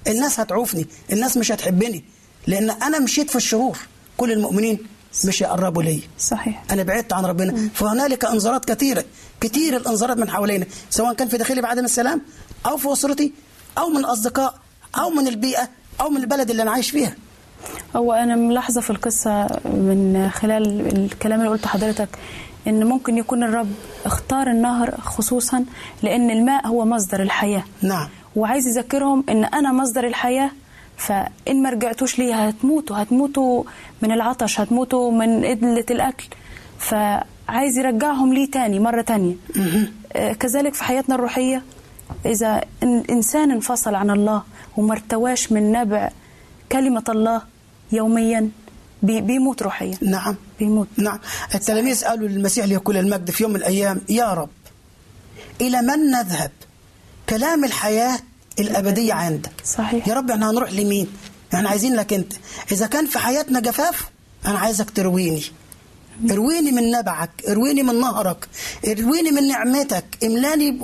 الناس 0.07 0.39
هتعوفني 0.39 0.87
الناس 1.11 1.37
مش 1.37 1.51
هتحبني. 1.51 2.03
لأن 2.47 2.69
أنا 2.69 2.99
مشيت 2.99 3.29
في 3.29 3.35
الشرور 3.35 3.77
كل 4.17 4.31
المؤمنين 4.31 4.79
مش 5.25 5.41
يقربوا 5.41 5.83
لي 5.83 6.01
صحيح. 6.19 6.63
أنا 6.71 6.83
بعدت 6.83 7.13
عن 7.13 7.25
ربنا. 7.25 7.69
فهنالك 7.73 8.25
انذارات 8.25 8.65
كثيرة. 8.65 9.05
كثير 9.41 9.77
الانذارات 9.77 10.17
من 10.17 10.29
حوالينا. 10.29 10.65
سواء 10.89 11.13
كان 11.13 11.27
في 11.27 11.37
داخلي 11.37 11.61
بعدم 11.61 11.85
السلام 11.85 12.21
أو 12.65 12.77
في 12.77 12.91
أسرتي 12.93 13.33
أو 13.77 13.89
من 13.89 13.97
الاصدقاء 13.97 14.53
أو 14.97 15.09
من 15.09 15.27
البيئة 15.27 15.69
أو 16.01 16.09
من 16.09 16.17
البلد 16.17 16.49
اللي 16.49 16.63
أنا 16.63 16.71
عايش 16.71 16.89
فيها. 16.89 17.15
هو 17.95 18.13
أنا 18.13 18.35
ملاحظة 18.35 18.81
في 18.81 18.89
القصة 18.89 19.47
من 19.65 20.29
خلال 20.33 20.87
الكلام 20.97 21.39
اللي 21.39 21.51
قلته 21.51 21.67
حضرتك 21.67 22.09
إن 22.67 22.83
ممكن 22.83 23.17
يكون 23.17 23.43
الرب 23.43 23.71
اختار 24.05 24.47
النهر 24.47 24.97
خصوصا 25.01 25.65
لأن 26.03 26.29
الماء 26.31 26.67
هو 26.67 26.85
مصدر 26.85 27.21
الحياة. 27.21 27.63
نعم. 27.81 28.07
وعايز 28.35 28.67
يذكرهم 28.67 29.23
إن 29.29 29.45
أنا 29.45 29.71
مصدر 29.71 30.07
الحياة 30.07 30.51
فإن 30.97 31.63
ما 31.63 31.69
رجعتوش 31.69 32.19
ليها 32.19 32.49
هتموتوا 32.49 32.97
هتموتوا 33.03 33.63
من 34.01 34.11
العطش 34.11 34.59
هتموتوا 34.59 35.11
من 35.11 35.45
قلة 35.45 35.85
الأكل. 35.91 36.25
فعايز 36.79 37.77
يرجعهم 37.77 38.33
ليه 38.33 38.51
تاني 38.51 38.79
مرة 38.79 39.01
تانية. 39.01 39.35
آه، 40.13 40.33
كذلك 40.33 40.73
في 40.73 40.83
حياتنا 40.83 41.15
الروحية 41.15 41.63
إذا 42.25 42.61
إن- 42.61 43.09
إنسان 43.09 43.51
انفصل 43.51 43.95
عن 43.95 44.09
الله 44.09 44.43
وما 44.77 44.93
ارتواش 44.93 45.51
من 45.51 45.71
نبع 45.71 46.09
كلمة 46.71 47.03
الله 47.09 47.41
يوميا 47.91 48.49
بي- 49.03 49.21
بيموت 49.21 49.61
روحيا. 49.61 49.97
نعم. 50.01 50.35
بيموت. 50.59 50.87
نعم. 50.97 51.19
التلاميذ 51.55 52.05
قالوا 52.05 52.27
للمسيح 52.27 52.65
ليكون 52.65 52.97
المجد 52.97 53.31
في 53.31 53.43
يوم 53.43 53.51
من 53.51 53.57
الأيام 53.59 54.01
يا 54.09 54.33
رب 54.33 54.49
إلى 55.61 55.81
من 55.81 56.11
نذهب؟ 56.11 56.51
كلام 57.29 57.63
الحياة 57.65 58.19
الأبدية 58.59 59.13
عندك. 59.13 59.51
صحيح. 59.65 60.07
يا 60.07 60.13
رب 60.13 60.31
إحنا 60.31 60.49
هنروح 60.51 60.71
لمين؟ 60.73 61.07
إحنا 61.53 61.69
عايزين 61.69 61.95
لك 61.95 62.13
أنت. 62.13 62.33
إذا 62.71 62.87
كان 62.87 63.05
في 63.05 63.19
حياتنا 63.19 63.59
جفاف 63.59 64.09
أنا 64.45 64.59
عايزك 64.59 64.89
ترويني. 64.89 65.43
ارويني 66.31 66.71
من 66.71 66.91
نبعك 66.91 67.29
ارويني 67.49 67.83
من 67.83 67.99
نهرك 67.99 68.47
ارويني 68.87 69.31
من 69.31 69.47
نعمتك 69.47 70.05
املاني 70.23 70.71
ب... 70.71 70.83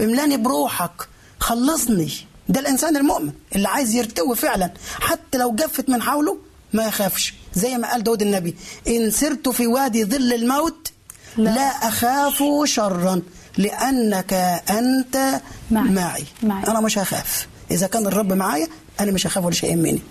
املاني 0.00 0.36
بروحك. 0.36 1.08
خلصني. 1.40 2.12
ده 2.48 2.60
الإنسان 2.60 2.96
المؤمن 2.96 3.32
اللي 3.56 3.68
عايز 3.68 3.94
يرتوي 3.94 4.36
فعلا. 4.36 4.70
حتى 5.00 5.38
لو 5.38 5.52
جفت 5.52 5.88
من 5.88 6.02
حوله 6.02 6.38
ما 6.72 6.86
يخافش. 6.86 7.34
زي 7.54 7.78
ما 7.78 7.90
قال 7.90 8.02
داود 8.02 8.22
النبي 8.22 8.56
إن 8.88 9.10
سرت 9.10 9.48
في 9.48 9.66
وادي 9.66 10.04
ظل 10.04 10.32
الموت 10.32 10.88
لا, 11.36 11.50
لا 11.50 11.88
أخاف 11.88 12.42
شرا 12.64 13.22
لأنك 13.58 14.32
أنت 14.70 15.40
معي. 15.70 15.90
معي. 15.90 16.24
معي. 16.42 16.64
أنا 16.68 16.80
مش 16.80 16.98
هخاف. 16.98 17.46
إذا 17.70 17.86
كان 17.86 18.06
الرب 18.06 18.32
معايا 18.32 18.68
أنا 19.00 19.12
مش 19.12 19.26
هخاف 19.26 19.44
ولا 19.44 19.54
شيء 19.54 19.70
يهمني 19.70 20.02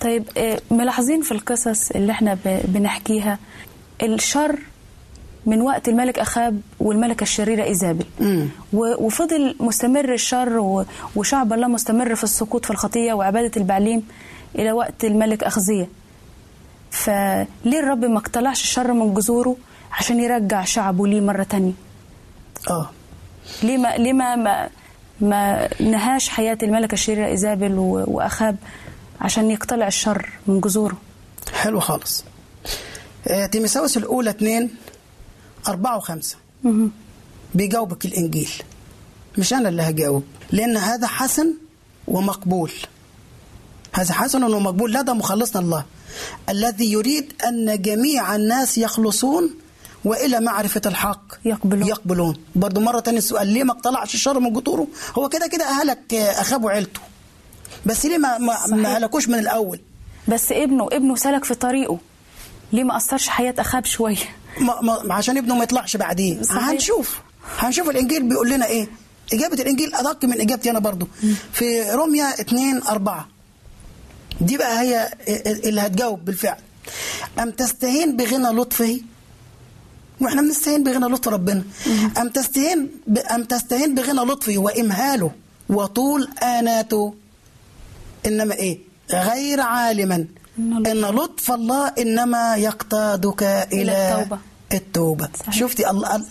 طيب 0.00 0.24
آه، 0.36 0.60
ملاحظين 0.70 1.22
في 1.22 1.32
القصص 1.32 1.90
اللي 1.90 2.12
إحنا 2.12 2.38
بنحكيها 2.64 3.38
الشر 4.02 4.58
من 5.46 5.60
وقت 5.60 5.88
الملك 5.88 6.18
أخاب 6.18 6.60
والملكة 6.80 7.22
الشريرة 7.22 7.64
إيزابل 7.64 8.04
وفضل 8.72 9.56
مستمر 9.60 10.12
الشر 10.14 10.84
وشعب 11.16 11.52
الله 11.52 11.68
مستمر 11.68 12.14
في 12.14 12.24
السقوط 12.24 12.64
في 12.64 12.70
الخطية 12.70 13.12
وعبادة 13.12 13.50
البعليم 13.56 14.02
إلى 14.58 14.72
وقت 14.72 15.04
الملك 15.04 15.44
أخزية. 15.44 15.88
فليه 16.90 17.80
الرب 17.80 18.04
ما 18.04 18.18
اقتلعش 18.18 18.62
الشر 18.62 18.92
من 18.92 19.14
جذوره 19.14 19.56
عشان 19.92 20.20
يرجع 20.20 20.64
شعبه 20.64 21.06
ليه 21.06 21.20
مرة 21.20 21.42
تانية؟ 21.42 21.72
آه. 22.70 22.90
ليه 23.62 23.78
ما 23.78 23.96
ليه 23.96 24.12
ما 24.12 24.36
ما, 24.36 24.68
ما 25.20 25.68
نهاش 25.80 26.28
حياة 26.28 26.58
الملكة 26.62 26.92
الشريرة 26.94 27.26
إيزابل 27.26 27.72
وأخاب 28.06 28.56
عشان 29.20 29.50
يقتلع 29.50 29.86
الشر 29.86 30.32
من 30.46 30.60
جذوره. 30.60 30.96
حلو 31.52 31.80
خالص. 31.80 32.24
آه، 33.28 33.46
تيمساوس 33.46 33.96
الأولى 33.96 34.30
اتنين 34.30 34.70
أربعة 35.68 35.96
وخمسة. 35.96 36.36
بيجاوبك 37.54 38.04
الإنجيل. 38.04 38.50
مش 39.38 39.52
أنا 39.52 39.68
اللي 39.68 39.82
هجاوب. 39.82 40.24
لأن 40.52 40.76
هذا 40.76 41.06
حسن 41.06 41.54
ومقبول. 42.08 42.72
هذا 43.92 44.14
حسن 44.14 44.42
ومقبول. 44.42 44.92
لدى 44.92 45.12
مخلصنا 45.12 45.62
الله. 45.62 45.84
الذي 46.48 46.92
يريد 46.92 47.32
أن 47.48 47.82
جميع 47.82 48.36
الناس 48.36 48.78
يخلصون 48.78 49.50
وإلى 50.04 50.40
معرفة 50.40 50.80
الحق 50.86 51.24
يقبلون. 51.44 51.88
يقبلون. 51.88 52.36
برضو 52.54 52.80
مرة 52.80 53.00
تانية 53.00 53.18
السؤال 53.18 53.46
ليه 53.46 53.64
ما 53.64 53.72
اقتلعش 53.72 54.14
الشر 54.14 54.40
من 54.40 54.52
جذوره؟ 54.52 54.86
هو 55.18 55.28
كده 55.28 55.46
كده 55.46 55.64
أهلك 55.64 56.14
آه، 56.14 56.40
أخاب 56.40 56.64
وعيلته 56.64 57.00
بس 57.86 58.06
ليه 58.06 58.18
ما, 58.18 58.38
ما, 58.38 58.66
ما 58.66 58.96
هلكوش 58.98 59.28
من 59.28 59.38
الأول؟ 59.38 59.80
بس 60.28 60.52
ابنه 60.52 60.88
ابنه 60.92 61.16
سلك 61.16 61.44
في 61.44 61.54
طريقه. 61.54 61.98
ليه 62.72 62.84
ما 62.84 62.96
أثرش 62.96 63.28
حياة 63.28 63.54
أخاب 63.58 63.84
شوية 63.84 64.16
ما 64.60 64.80
ما 65.04 65.14
عشان 65.14 65.36
ابنه 65.38 65.54
ما 65.56 65.62
يطلعش 65.64 65.96
بعدين 65.96 66.42
صحيح. 66.42 66.68
هنشوف. 66.68 67.20
هنشوف 67.58 67.88
الإنجيل 67.90 68.22
بيقول 68.28 68.50
لنا 68.50 68.66
إيه. 68.66 68.88
إجابة 69.32 69.54
الإنجيل 69.54 69.94
أدق 69.94 70.24
من 70.24 70.40
إجابتي 70.40 70.70
أنا 70.70 70.78
برضو. 70.78 71.08
في 71.52 71.90
روميا 71.90 72.40
2 72.40 72.82
4 72.82 73.28
دي 74.40 74.56
بقى 74.56 74.80
هي 74.80 75.10
اللي 75.64 75.80
هتجاوب 75.80 76.24
بالفعل. 76.24 76.56
أم 77.42 77.50
تستهين 77.50 78.16
بغنى 78.16 78.48
لطفه؟ 78.48 79.00
وإحنا 80.20 80.42
بنستهين 80.42 80.84
بغنى 80.84 81.06
لطف 81.14 81.28
ربنا. 81.28 81.64
أم 82.20 82.28
تستهين 82.28 82.90
ب... 83.06 83.18
أم 83.18 83.44
تستهين 83.44 83.94
بغنى 83.94 84.20
لطفه 84.32 84.58
وإمهاله 84.58 85.30
وطول 85.68 86.28
آناته؟ 86.42 87.14
إنما 88.26 88.54
إيه؟ 88.54 88.78
غير 89.10 89.60
عالما. 89.60 90.26
إن 90.58 90.86
إن 90.86 91.00
لطف 91.00 91.50
الله 91.52 91.88
إنما 91.88 92.56
يقتادك 92.56 93.42
إلى, 93.42 93.82
إلى 93.82 94.12
التوبة. 94.22 94.38
التوبة. 94.72 95.28
صحيح. 95.40 95.54
شفتي؟ 95.54 95.90
الله 95.90 96.24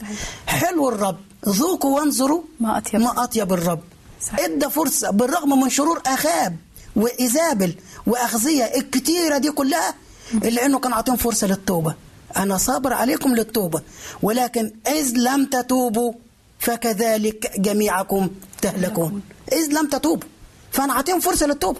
حلو 0.48 0.90
الرب. 0.90 1.18
ذوقوا 1.50 2.00
وانظروا. 2.00 2.42
ما 2.60 2.78
أطيب. 2.78 3.00
ما 3.02 3.24
أطيب 3.24 3.54
الرب. 3.54 3.80
صحيح. 4.22 4.40
إدى 4.40 4.70
فرصة 4.70 5.12
بالرغم 5.12 5.60
من 5.62 5.70
شرور 5.70 6.02
أخاب 6.06 6.56
وايزابل 6.96 7.76
وأخزية 8.08 8.64
الكتيرة 8.64 9.38
دي 9.38 9.52
كلها 9.52 9.94
الا 10.34 10.66
انه 10.66 10.80
كان 10.80 10.94
عاطيهم 10.94 11.16
فرصة 11.16 11.48
للتوبة. 11.48 11.96
أنا 12.38 12.58
صابر 12.58 12.94
عليكم 12.94 13.36
للتوبة 13.36 13.82
ولكن 14.22 14.72
إذ 14.88 15.14
لم 15.18 15.46
تتوبوا 15.46 16.14
فكذلك 16.60 17.52
جميعكم 17.60 18.30
تهلكون. 18.62 19.22
إذ 19.52 19.68
لم 19.72 19.88
تتوبوا 19.90 20.28
فأنا 20.72 20.94
عاطيهم 20.94 21.20
فرصة 21.20 21.46
للتوبة. 21.46 21.80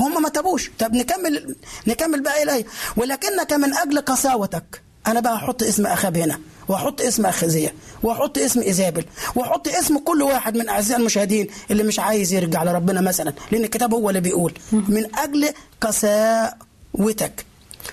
هم 0.00 0.22
ما 0.22 0.28
تابوش. 0.28 0.70
طب 0.78 0.94
نكمل 0.94 1.56
نكمل 1.86 2.22
بقى 2.22 2.42
الايه 2.42 2.64
ولكنك 2.96 3.52
من 3.52 3.74
أجل 3.74 4.00
قساوتك. 4.00 4.82
أنا 5.06 5.20
بقى 5.20 5.34
أحط 5.34 5.62
اسم 5.62 5.86
أخاب 5.86 6.16
هنا 6.16 6.40
وأحط 6.68 7.00
اسم 7.00 7.26
اخزيه 7.26 7.74
وأحط 8.02 8.38
اسم 8.38 8.60
إيزابل 8.60 9.04
وأحط 9.34 9.68
اسم 9.68 9.98
كل 9.98 10.22
واحد 10.22 10.56
من 10.56 10.68
أعزائي 10.68 11.00
المشاهدين 11.00 11.46
اللي 11.70 11.82
مش 11.82 11.98
عايز 11.98 12.32
يرجع 12.32 12.62
لربنا 12.64 13.00
مثلا 13.00 13.32
لأن 13.52 13.64
الكتاب 13.64 13.94
هو 13.94 14.08
اللي 14.08 14.20
بيقول. 14.20 14.54
من 14.72 15.16
أجل 15.18 15.48
قساوتك. 15.80 17.46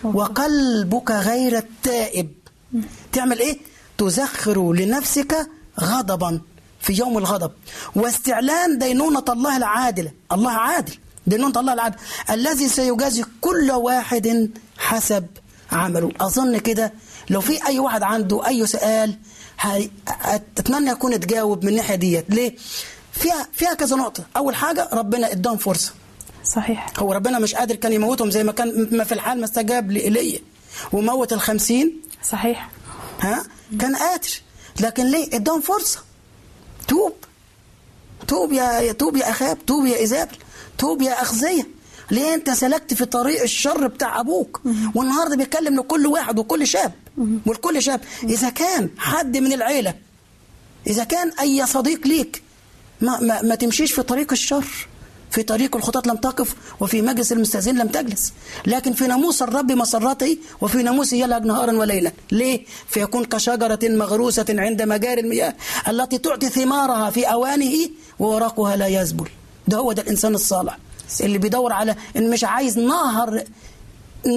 وقلبك 0.04 1.12
غير 1.12 1.58
التائب. 1.58 2.32
تعمل 3.14 3.40
إيه؟ 3.40 3.58
تزخر 3.98 4.74
لنفسك 4.74 5.48
غضبا 5.82 6.42
في 6.82 6.94
يوم 6.94 7.18
الغضب. 7.18 7.52
واستعلان 7.96 8.78
دينونة 8.78 9.24
الله 9.30 9.58
العادلة. 9.58 10.12
الله 10.32 10.52
عادل. 10.52 10.94
دينونة 11.28 11.60
الله 11.60 11.74
العادل 11.74 11.96
الذي 12.30 12.68
سيجازي 12.70 13.26
كل 13.42 13.72
واحد 13.72 14.50
حسب 14.78 15.26
عمله. 15.72 16.12
أظن 16.22 16.58
كده 16.58 16.94
لو 17.30 17.42
في 17.42 17.68
أي 17.68 17.80
واحد 17.80 18.04
عنده 18.04 18.48
أي 18.48 18.68
سؤال 18.68 19.18
أتمنى 20.58 20.92
يكون 20.92 21.14
اتجاوب 21.14 21.64
من 21.64 21.70
الناحية 21.70 21.96
ديت. 21.96 22.26
ليه؟ 22.30 22.56
فيها 23.12 23.48
فيها 23.54 23.74
كذا 23.74 23.96
نقطة. 23.96 24.24
أول 24.38 24.56
حاجة 24.56 24.90
ربنا 24.94 25.32
اداهم 25.32 25.58
فرصة. 25.58 25.92
صحيح. 26.44 26.88
هو 27.00 27.14
ربنا 27.14 27.40
مش 27.40 27.56
قادر 27.56 27.76
كان 27.76 27.94
يموتهم 27.94 28.32
زي 28.32 28.44
ما 28.44 28.52
كان 28.52 28.88
ما 28.92 29.04
في 29.04 29.12
الحال 29.12 29.40
ما 29.40 29.46
استجاب 29.46 29.92
لإيليا 29.92 30.40
وموت 30.94 31.34
الخمسين. 31.34 32.02
صحيح. 32.24 32.70
ها؟ 33.22 33.44
كان 33.80 33.96
قادر. 33.96 34.30
لكن 34.80 35.06
ليه؟ 35.12 35.36
اداهم 35.36 35.62
فرصة. 35.62 36.00
توب. 36.88 37.14
توب 38.28 38.52
يا 38.54 38.80
يا- 38.80 38.92
توب 38.92 39.16
يا 39.18 39.30
أخاب. 39.30 39.66
توب 39.66 39.86
يا 39.86 39.98
إيزابل. 39.98 40.36
توب 40.78 41.02
يا 41.02 41.22
أخزية. 41.22 41.68
ليه 42.12 42.34
أنت 42.34 42.50
سلكت 42.50 42.94
في 42.94 43.06
طريق 43.06 43.42
الشر 43.42 43.88
بتاع 43.88 44.20
أبوك؟ 44.20 44.62
والنهاردة 44.96 45.36
بيتكلم 45.36 45.76
لكل 45.80 46.08
واحد 46.08 46.40
وكل 46.40 46.68
شاب. 46.68 46.92
والكل 47.46 47.82
شاب. 47.82 48.02
إذا 48.24 48.50
كان 48.50 48.90
حد 48.98 49.38
من 49.38 49.54
العيلة 49.54 49.94
إذا 50.88 51.04
كان 51.04 51.32
أي 51.40 51.66
صديق 51.66 52.08
ليك 52.08 52.42
ما, 53.02 53.20
ما, 53.20 53.42
ما 53.42 53.56
تمشيش 53.56 53.94
في 53.94 54.04
طريق 54.04 54.32
الشر. 54.32 54.88
في 55.32 55.44
طريق 55.44 55.76
الخطاة 55.76 56.02
لم 56.06 56.16
تقف 56.18 56.56
وفي 56.80 57.02
مجلس 57.02 57.32
المستهزئين 57.32 57.78
لم 57.78 57.88
تجلس. 57.88 58.34
لكن 58.66 58.94
في 58.94 59.08
ناموس 59.08 59.42
الرب 59.42 59.72
مسرته 59.72 60.38
وفي 60.62 60.84
ناموسه 60.84 61.18
يلهج 61.18 61.46
نهارا 61.46 61.72
وليلا. 61.72 62.12
ليه؟ 62.32 62.66
فيكون 62.90 63.26
كشجرة 63.26 63.80
مغروسة 63.84 64.46
عند 64.50 64.82
مجاري 64.82 65.22
المياه 65.22 65.56
التي 65.88 66.18
تعطي 66.18 66.50
ثمارها 66.50 67.10
في 67.10 67.26
أوانه 67.26 67.90
وورقها 68.20 68.76
لا 68.76 68.88
يذبل 68.88 69.30
ده 69.68 69.78
هو 69.78 69.92
ده 69.92 70.02
الإنسان 70.02 70.36
الصالح. 70.36 70.78
اللي 71.22 71.38
بيدور 71.38 71.74
على 71.74 71.96
إن 72.18 72.30
مش 72.30 72.44
عايز 72.44 72.80
نهر 72.80 73.44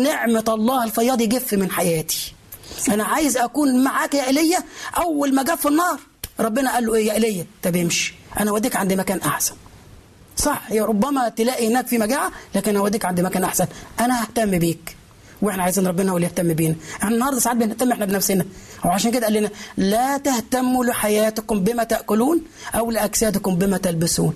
نعمة 0.02 0.44
الله 0.48 0.84
الفياض 0.84 1.20
يجف 1.20 1.54
من 1.54 1.70
حياتي. 1.70 2.32
أنا 2.88 3.04
عايز 3.04 3.36
أكون 3.36 3.84
معاك 3.84 4.14
يا 4.14 4.26
إيليا 4.26 4.58
أول 4.96 5.34
ما 5.34 5.42
جف 5.42 5.66
النار 5.66 6.00
ربنا 6.40 6.74
قال 6.74 6.86
له 6.86 6.94
إيه 6.94 7.06
يا 7.06 7.12
إيليا؟ 7.12 7.46
طب 7.62 7.76
امشي. 7.76 8.14
أنا 8.40 8.50
أوديك 8.50 8.76
عند 8.76 8.92
مكان 8.92 9.18
أحسن. 9.18 9.54
صح 10.36 10.72
يا 10.72 10.84
ربما 10.84 11.28
تلاقي 11.28 11.68
هناك 11.68 11.86
في 11.86 11.98
مجاعة 11.98 12.32
لكن 12.54 12.76
أوديك 12.76 13.04
عند 13.04 13.20
مكان 13.20 13.44
أحسن. 13.44 13.66
أنا 14.00 14.22
ههتم 14.22 14.58
بيك. 14.58 14.96
وإحنا 15.42 15.62
عايزين 15.62 15.86
ربنا 15.86 16.12
هو 16.12 16.16
اللي 16.16 16.26
يهتم 16.26 16.52
بينا. 16.54 16.74
إحنا 17.02 17.14
النهارده 17.14 17.40
ساعات 17.40 17.56
بنهتم 17.56 17.92
إحنا 17.92 18.04
بنفسنا. 18.04 18.44
وعشان 18.84 19.10
كده 19.10 19.26
قال 19.26 19.34
لنا 19.34 19.50
لا 19.76 20.18
تهتموا 20.18 20.84
لحياتكم 20.84 21.60
بما 21.60 21.84
تأكلون 21.84 22.42
أو 22.74 22.90
لأجسادكم 22.90 23.54
بما 23.54 23.78
تلبسون. 23.78 24.34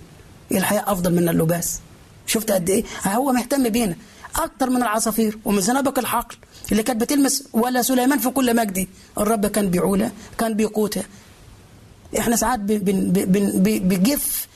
الحياة 0.52 0.85
أفضل 0.87 1.14
من 1.14 1.28
اللباس؟ 1.28 1.80
شفت 2.26 2.50
قد 2.50 2.70
إيه؟ 2.70 2.85
هو 3.07 3.33
مهتم 3.33 3.68
بينا. 3.68 3.96
أكتر 4.37 4.70
من 4.70 4.76
العصافير 4.83 5.38
ومن 5.44 5.61
زنابق 5.61 5.98
الحقل 5.98 6.37
اللي 6.72 6.83
كانت 6.83 7.00
بتلمس 7.00 7.44
ولا 7.52 7.83
سليمان 7.83 8.18
في 8.18 8.30
كل 8.30 8.57
مجدي 8.57 8.88
الرب 9.18 9.46
كان 9.46 9.70
بيعولها 9.70 10.12
كان 10.38 10.54
بيقوتها. 10.54 11.04
إحنا 12.18 12.37
ساعات 12.37 12.61
بجف 12.61 14.48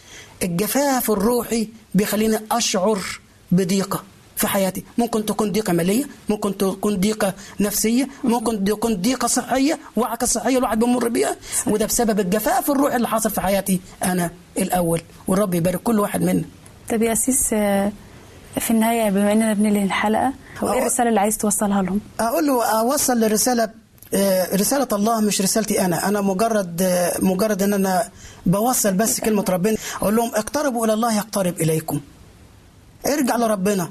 الجفاف 0.43 1.11
الروحي 1.11 1.69
بيخليني 1.95 2.39
أشعر 2.53 3.01
بضيقه 3.53 4.03
في 4.39 4.47
حياتي. 4.49 4.85
ممكن 4.99 5.27
تكون 5.27 5.53
ضيقة 5.53 5.73
مالية 5.73 6.05
ممكن 6.29 6.57
تكون 6.57 6.97
ضيقة 6.97 7.35
نفسية 7.61 8.09
ممكن 8.25 8.65
تكون 8.65 8.95
ضيقة 8.97 9.29
صحية 9.29 9.79
وعكة 9.97 10.27
صحية 10.27 10.59
الواحد 10.59 10.79
بيمر 10.79 11.09
بيها. 11.09 11.37
وده 11.67 11.87
بسبب 11.87 12.21
الجفاف 12.21 12.71
الروحي 12.71 12.97
اللي 12.97 13.09
حصل 13.09 13.31
في 13.31 13.41
حياتي 13.41 13.81
أنا 14.03 14.31
الأول. 14.59 15.01
والرب 15.29 15.55
يبارك 15.55 15.83
كل 15.83 16.01
واحد 16.01 16.23
منا. 16.23 16.45
طب 16.91 17.03
يا 17.03 17.13
أسيس 17.13 17.51
آه، 17.53 17.93
في 18.61 18.71
النهاية 18.71 19.11
بما 19.11 19.33
إننا 19.33 19.53
بننهي 19.53 19.83
إيه 19.83 20.33
أه. 20.63 20.79
الرسالة 20.79 21.09
اللي 21.09 21.21
عايز 21.21 21.37
توصلها 21.39 21.83
لهم؟ 21.83 22.01
أقول 22.21 22.47
له 22.47 22.65
أوصل 22.65 23.21
لرسالة 23.21 23.71
آه، 24.15 24.57
رسالة 24.57 24.89
الله 24.93 25.21
مش 25.21 25.41
رسالتي 25.41 25.85
أنا. 25.85 26.09
أنا 26.09 26.21
مجرد 26.21 26.83
آه، 26.83 27.13
مجرد 27.23 27.63
إن 27.63 27.73
أنا 27.73 28.09
بوصل 28.47 28.93
بس 28.95 29.21
كلمة 29.21 29.45
ربنا. 29.49 29.77
أقول 30.03 30.17
لهم 30.17 30.31
اقتربوا 30.35 30.85
إلى 30.85 30.93
الله 30.93 31.17
يقترب 31.17 31.61
إليكم. 31.61 32.01
ارجع 33.07 33.37
لربنا. 33.37 33.91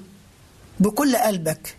بكل 0.79 1.15
قلبك 1.15 1.75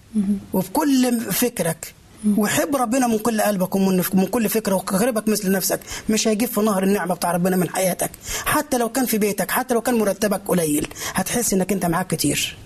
وبكل 0.52 1.20
فكرك. 1.20 1.94
وحب 2.36 2.76
ربنا 2.76 3.06
من 3.06 3.18
كل 3.18 3.40
قلبك 3.40 3.74
ومن 3.74 4.02
من 4.14 4.26
كل 4.26 4.48
فكره 4.48 4.74
وقربك 4.74 5.28
مثل 5.28 5.50
نفسك. 5.50 5.80
مش 6.08 6.28
هيجيب 6.28 6.48
في 6.48 6.60
نهر 6.60 6.82
النعمة 6.82 7.14
بتاع 7.14 7.32
ربنا 7.32 7.56
من 7.56 7.68
حياتك. 7.68 8.10
حتى 8.44 8.78
لو 8.78 8.88
كان 8.88 9.06
في 9.06 9.18
بيتك 9.18 9.50
حتى 9.50 9.74
لو 9.74 9.80
كان 9.80 9.98
مرتبك 9.98 10.40
قليل 10.46 10.88
هتحس 11.14 11.52
إنك 11.52 11.72
أنت 11.72 11.86
معاك 11.86 12.06
كتير. 12.06 12.56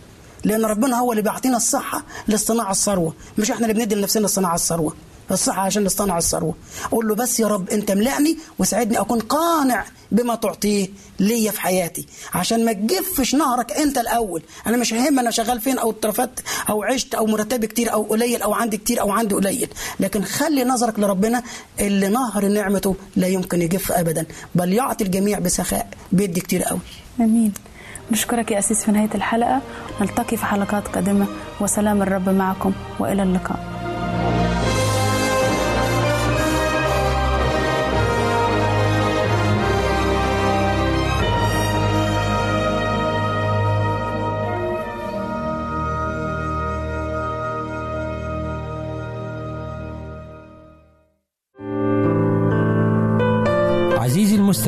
لأن 0.45 0.64
ربنا 0.64 0.99
هو 0.99 1.12
اللي 1.12 1.23
بيعطينا 1.23 1.57
الصحة 1.57 2.05
لاصطناع 2.29 2.71
الثروة 2.71 3.14
مش 3.38 3.51
إحنا 3.51 3.66
اللي 3.66 3.81
بندي 3.81 3.95
لنفسنا 3.95 4.27
صناعة 4.27 4.55
الثروة. 4.55 4.95
الصحة 5.33 5.62
عشان 5.62 5.85
نصطنع 5.85 6.18
الثروة. 6.18 6.55
أقول 6.85 7.09
له 7.09 7.14
بس 7.14 7.40
يا 7.40 7.47
رب 7.47 7.71
أنت 7.71 7.90
ملعني 7.90 8.38
وساعدني 8.59 9.01
أكون 9.01 9.21
قانع 9.21 9.85
بما 10.12 10.35
تعطيه 10.35 10.88
ليا 11.21 11.51
في 11.51 11.61
حياتي. 11.61 12.07
عشان 12.35 12.64
ما 12.64 12.73
تجفش 12.73 13.35
نهرك 13.35 13.73
أنت 13.73 13.99
الأول. 13.99 14.42
أنا 14.66 14.77
مش 14.77 14.95
ههم 14.95 15.18
أنا 15.18 15.31
شغال 15.31 15.61
فين 15.61 15.79
أو 15.79 15.90
اترفدت 15.90 16.42
أو 16.71 16.83
عشت 16.83 17.14
أو 17.14 17.27
مرتبي 17.27 17.66
كتير 17.66 17.92
أو 17.92 18.03
قليل 18.03 18.42
أو 18.42 18.55
عندي 18.55 18.77
كتير 18.77 19.01
أو 19.01 19.11
عندي 19.11 19.35
قليل. 19.35 19.68
لكن 20.01 20.25
خلي 20.25 20.64
نظرك 20.64 20.99
لربنا 20.99 21.42
اللي 21.81 22.09
نهر 22.09 22.49
نعمته 22.49 22.97
لا 23.16 23.27
يمكن 23.27 23.62
يجف 23.62 23.92
أبدا. 23.92 24.27
بل 24.55 24.73
يعطي 24.73 25.05
الجميع 25.05 25.38
بسخاء. 25.38 25.88
بيدي 26.12 26.40
كتير 26.40 26.62
قوي. 26.62 26.81
آمين. 27.21 27.53
نشكرك 28.11 28.51
يا 28.51 28.59
أسيس 28.59 28.85
في 28.85 28.92
نهاية 28.92 29.11
الحلقة. 29.14 29.61
نلتقي 30.01 30.37
في 30.37 30.47
حلقات 30.47 30.88
قادمة. 30.88 31.27
وسلام 31.61 32.03
الرب 32.03 32.29
معكم. 32.29 32.73
وإلى 32.99 33.23
اللقاء. 33.23 33.82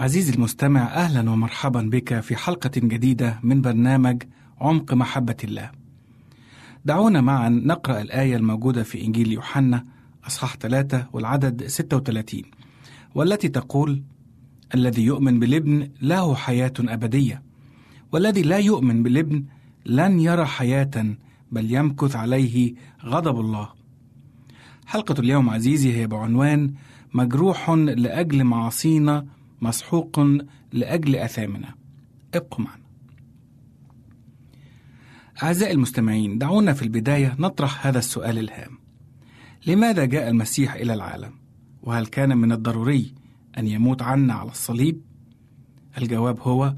عزيزي 0.00 0.34
المستمع 0.34 0.80
أهلا 0.80 1.30
ومرحبا 1.30 1.80
بك 1.82 2.20
في 2.20 2.36
حلقة 2.36 2.70
جديدة 2.76 3.40
من 3.42 3.60
برنامج 3.60 4.22
عمق 4.60 4.94
محبة 4.94 5.36
الله. 5.44 5.70
دعونا 6.84 7.20
معا 7.20 7.48
نقرأ 7.48 8.00
الآية 8.00 8.36
الموجودة 8.36 8.82
في 8.82 9.04
إنجيل 9.04 9.32
يوحنا 9.32 9.84
أصحاح 10.26 10.56
3 10.56 11.06
والعدد 11.12 11.66
36 11.66 12.42
والتي 13.14 13.48
تقول: 13.48 14.02
الذي 14.74 15.02
يؤمن 15.02 15.38
بالابن 15.38 15.90
له 16.02 16.34
حياة 16.34 16.72
أبدية 16.80 17.42
والذي 18.12 18.42
لا 18.42 18.58
يؤمن 18.58 19.02
بالابن 19.02 19.44
لن 19.86 20.20
يرى 20.20 20.44
حياة 20.44 21.16
بل 21.52 21.74
يمكث 21.74 22.16
عليه 22.16 22.74
غضب 23.04 23.40
الله. 23.40 23.68
حلقة 24.86 25.20
اليوم 25.20 25.50
عزيزي 25.50 25.96
هي 25.96 26.06
بعنوان 26.06 26.74
مجروح 27.14 27.70
لأجل 27.70 28.44
معاصينا 28.44 29.26
مسحوق 29.60 30.20
لأجل 30.72 31.16
آثامنا. 31.16 31.74
ابقوا 32.34 32.64
معنا. 32.64 32.82
أعزائي 35.42 35.72
المستمعين، 35.72 36.38
دعونا 36.38 36.72
في 36.72 36.82
البداية 36.82 37.36
نطرح 37.38 37.86
هذا 37.86 37.98
السؤال 37.98 38.38
الهام. 38.38 38.78
لماذا 39.66 40.04
جاء 40.04 40.28
المسيح 40.30 40.74
إلى 40.74 40.94
العالم؟ 40.94 41.32
وهل 41.82 42.06
كان 42.06 42.38
من 42.38 42.52
الضروري 42.52 43.14
أن 43.58 43.66
يموت 43.66 44.02
عنا 44.02 44.34
على 44.34 44.50
الصليب؟ 44.50 45.00
الجواب 45.98 46.40
هو 46.40 46.74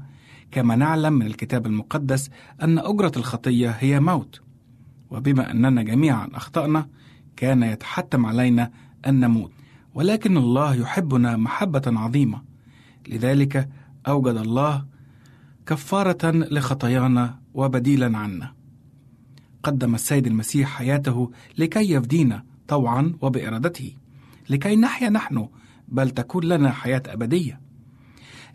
كما 0.51 0.75
نعلم 0.75 1.13
من 1.13 1.25
الكتاب 1.25 1.65
المقدس 1.65 2.29
أن 2.61 2.79
أجرة 2.79 3.11
الخطية 3.17 3.69
هي 3.69 3.99
موت. 3.99 4.41
وبما 5.09 5.51
أننا 5.51 5.83
جميعا 5.83 6.29
أخطأنا 6.33 6.89
كان 7.35 7.63
يتحتم 7.63 8.25
علينا 8.25 8.71
أن 9.07 9.19
نموت. 9.19 9.51
ولكن 9.93 10.37
الله 10.37 10.75
يحبنا 10.75 11.37
محبة 11.37 11.81
عظيمة 11.87 12.52
لذلك 13.07 13.69
أوجد 14.07 14.35
الله 14.35 14.85
كفارة 15.65 16.31
لخطايانا 16.31 17.39
وبديلا 17.53 18.17
عنا. 18.17 18.53
قدم 19.63 19.95
السيد 19.95 20.27
المسيح 20.27 20.69
حياته 20.69 21.31
لكي 21.57 21.91
يفدينا 21.91 22.43
طوعا 22.67 23.13
وبإرادته 23.21 23.93
لكي 24.49 24.75
نحيا 24.75 25.09
نحن 25.09 25.47
بل 25.87 26.09
تكون 26.09 26.43
لنا 26.43 26.71
حياة 26.71 27.03
أبدية. 27.07 27.61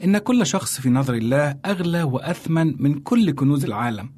إن 0.04 0.18
كل 0.18 0.46
شخص 0.46 0.80
في 0.80 0.90
نظر 0.90 1.14
الله 1.14 1.58
أغلى 1.66 2.02
وأثمن 2.02 2.82
من 2.82 2.94
كل 2.94 3.30
كنوز 3.30 3.64
العالم. 3.64 4.10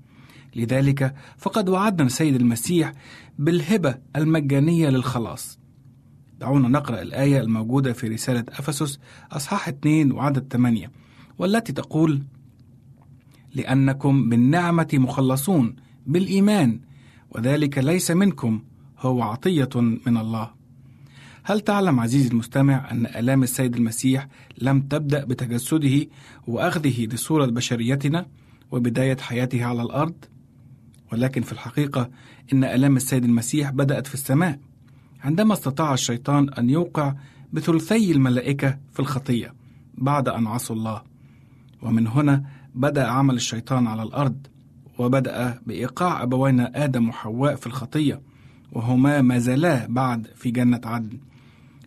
لذلك 0.56 1.14
فقد 1.38 1.68
وعدنا 1.68 2.06
السيد 2.06 2.34
المسيح 2.34 2.92
بالهبة 3.38 3.94
المجانية 4.16 4.88
للخلاص. 4.88 5.59
دعونا 6.40 6.68
نقرأ 6.68 7.02
الآية 7.02 7.40
الموجودة 7.40 7.92
في 7.92 8.08
رسالة 8.08 8.44
أفسس 8.48 8.98
أصحاح 9.32 9.68
2 9.68 10.12
وعدد 10.12 10.52
8 10.52 10.90
والتي 11.38 11.72
تقول: 11.72 12.22
لأنكم 13.54 14.28
بالنعمة 14.28 14.88
مخلصون 14.92 15.76
بالإيمان 16.06 16.80
وذلك 17.30 17.78
ليس 17.78 18.10
منكم 18.10 18.62
هو 18.98 19.22
عطية 19.22 19.68
من 19.76 20.16
الله. 20.16 20.50
هل 21.42 21.60
تعلم 21.60 22.00
عزيزي 22.00 22.28
المستمع 22.28 22.90
أن 22.90 23.06
آلام 23.06 23.42
السيد 23.42 23.76
المسيح 23.76 24.28
لم 24.58 24.80
تبدأ 24.80 25.24
بتجسده 25.24 26.06
وأخذه 26.46 27.06
لصورة 27.06 27.46
بشريتنا 27.46 28.26
وبداية 28.70 29.16
حياته 29.16 29.64
على 29.64 29.82
الأرض؟ 29.82 30.14
ولكن 31.12 31.42
في 31.42 31.52
الحقيقة 31.52 32.10
إن 32.52 32.64
آلام 32.64 32.96
السيد 32.96 33.24
المسيح 33.24 33.70
بدأت 33.70 34.06
في 34.06 34.14
السماء. 34.14 34.58
عندما 35.24 35.54
استطاع 35.54 35.94
الشيطان 35.94 36.48
أن 36.48 36.70
يوقع 36.70 37.14
بثلثي 37.52 38.12
الملائكة 38.12 38.78
في 38.92 39.00
الخطية 39.00 39.54
بعد 39.94 40.28
أن 40.28 40.46
عصوا 40.46 40.76
الله. 40.76 41.02
ومن 41.82 42.06
هنا 42.06 42.44
بدأ 42.74 43.06
عمل 43.06 43.34
الشيطان 43.34 43.86
على 43.86 44.02
الأرض 44.02 44.46
وبدأ 44.98 45.60
بإيقاع 45.66 46.22
أبوينا 46.22 46.84
آدم 46.84 47.08
وحواء 47.08 47.54
في 47.54 47.66
الخطية 47.66 48.20
وهما 48.72 49.22
ما 49.22 49.38
زالا 49.38 49.86
بعد 49.88 50.26
في 50.36 50.50
جنة 50.50 50.80
عدن. 50.84 51.18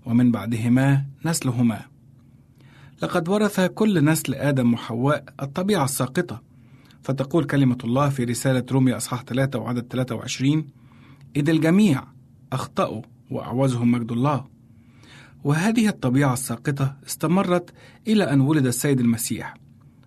ومن 0.06 0.32
بعدهما 0.32 1.06
نسلهما. 1.26 1.82
لقد 3.02 3.30
ورث 3.30 3.60
كل 3.60 4.06
نسل 4.06 4.34
آدم 4.34 4.74
وحواء 4.74 5.24
الطبيعة 5.42 5.84
الساقطة. 5.84 6.42
فتقول 7.04 7.44
كلمة 7.44 7.78
الله 7.84 8.10
في 8.10 8.24
رسالة 8.24 8.66
روميا 8.72 8.98
أصحاح 8.98 9.24
3 9.24 9.60
وعدد 9.60 9.88
23 9.90 10.68
إذ 11.36 11.50
الجميع 11.50 12.04
أخطأوا 12.54 13.02
وأعوزهم 13.30 13.92
مجد 13.92 14.12
الله. 14.12 14.46
وهذه 15.44 15.88
الطبيعة 15.88 16.34
الساقطة 16.34 16.98
استمرت 17.08 17.74
إلى 18.08 18.24
أن 18.24 18.42
ولد 18.42 18.66
السيد 18.66 19.00
المسيح 19.00 19.54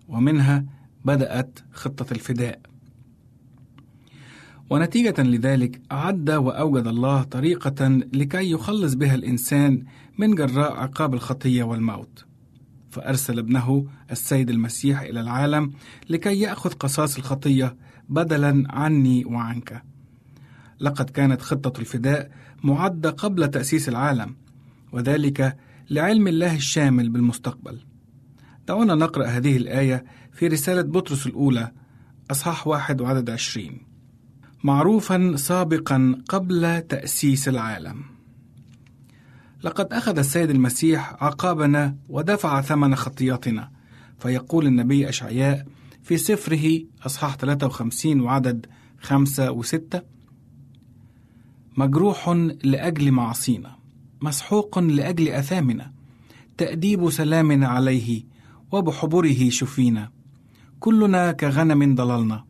ومنها 0.07 0.65
بدأت 1.05 1.59
خطة 1.71 2.13
الفداء. 2.13 2.61
ونتيجة 4.69 5.21
لذلك 5.23 5.81
أعد 5.91 6.29
وأوجد 6.29 6.87
الله 6.87 7.23
طريقة 7.23 7.87
لكي 8.13 8.51
يخلص 8.51 8.93
بها 8.93 9.15
الإنسان 9.15 9.83
من 10.17 10.35
جراء 10.35 10.73
عقاب 10.73 11.13
الخطية 11.13 11.63
والموت. 11.63 12.25
فأرسل 12.91 13.39
ابنه 13.39 13.85
السيد 14.11 14.49
المسيح 14.49 15.01
إلى 15.01 15.21
العالم 15.21 15.71
لكي 16.09 16.39
يأخذ 16.39 16.69
قصاص 16.71 17.17
الخطية 17.17 17.75
بدلا 18.09 18.63
عني 18.69 19.25
وعنك. 19.25 19.83
لقد 20.79 21.09
كانت 21.09 21.41
خطة 21.41 21.79
الفداء 21.79 22.31
معدة 22.63 23.09
قبل 23.09 23.47
تأسيس 23.47 23.89
العالم 23.89 24.35
وذلك 24.91 25.57
لعلم 25.89 26.27
الله 26.27 26.55
الشامل 26.55 27.09
بالمستقبل. 27.09 27.79
دعونا 28.67 28.95
نقرأ 28.95 29.25
هذه 29.25 29.57
الآية 29.57 30.05
في 30.31 30.47
رسالة 30.47 30.81
بطرس 30.81 31.27
الأولى 31.27 31.71
أصحاح 32.31 32.67
واحد 32.67 33.01
وعدد 33.01 33.29
عشرين. 33.29 33.87
معروفا 34.63 35.35
سابقا 35.35 36.21
قبل 36.29 36.81
تأسيس 36.81 37.47
العالم. 37.47 38.03
لقد 39.63 39.93
أخذ 39.93 40.17
السيد 40.17 40.49
المسيح 40.49 41.23
عقابنا 41.23 41.95
ودفع 42.09 42.61
ثمن 42.61 42.95
خطياتنا 42.95 43.71
فيقول 44.19 44.67
النبي 44.67 45.09
أشعياء 45.09 45.65
في 46.03 46.17
سفره 46.17 46.81
أصحاح 47.05 47.35
53 47.35 48.21
وعدد 48.21 48.65
خمسة 49.01 49.51
وستة 49.51 50.01
مجروح 51.77 52.29
لأجل 52.63 53.11
معصينا 53.11 53.75
مسحوق 54.21 54.79
لأجل 54.79 55.27
أثامنا 55.27 55.91
تأديب 56.57 57.09
سلام 57.09 57.63
عليه 57.63 58.23
وبحبره 58.71 59.49
شفينا. 59.49 60.11
كلنا 60.79 61.31
كغنم 61.31 61.95
ضللنا 61.95 62.45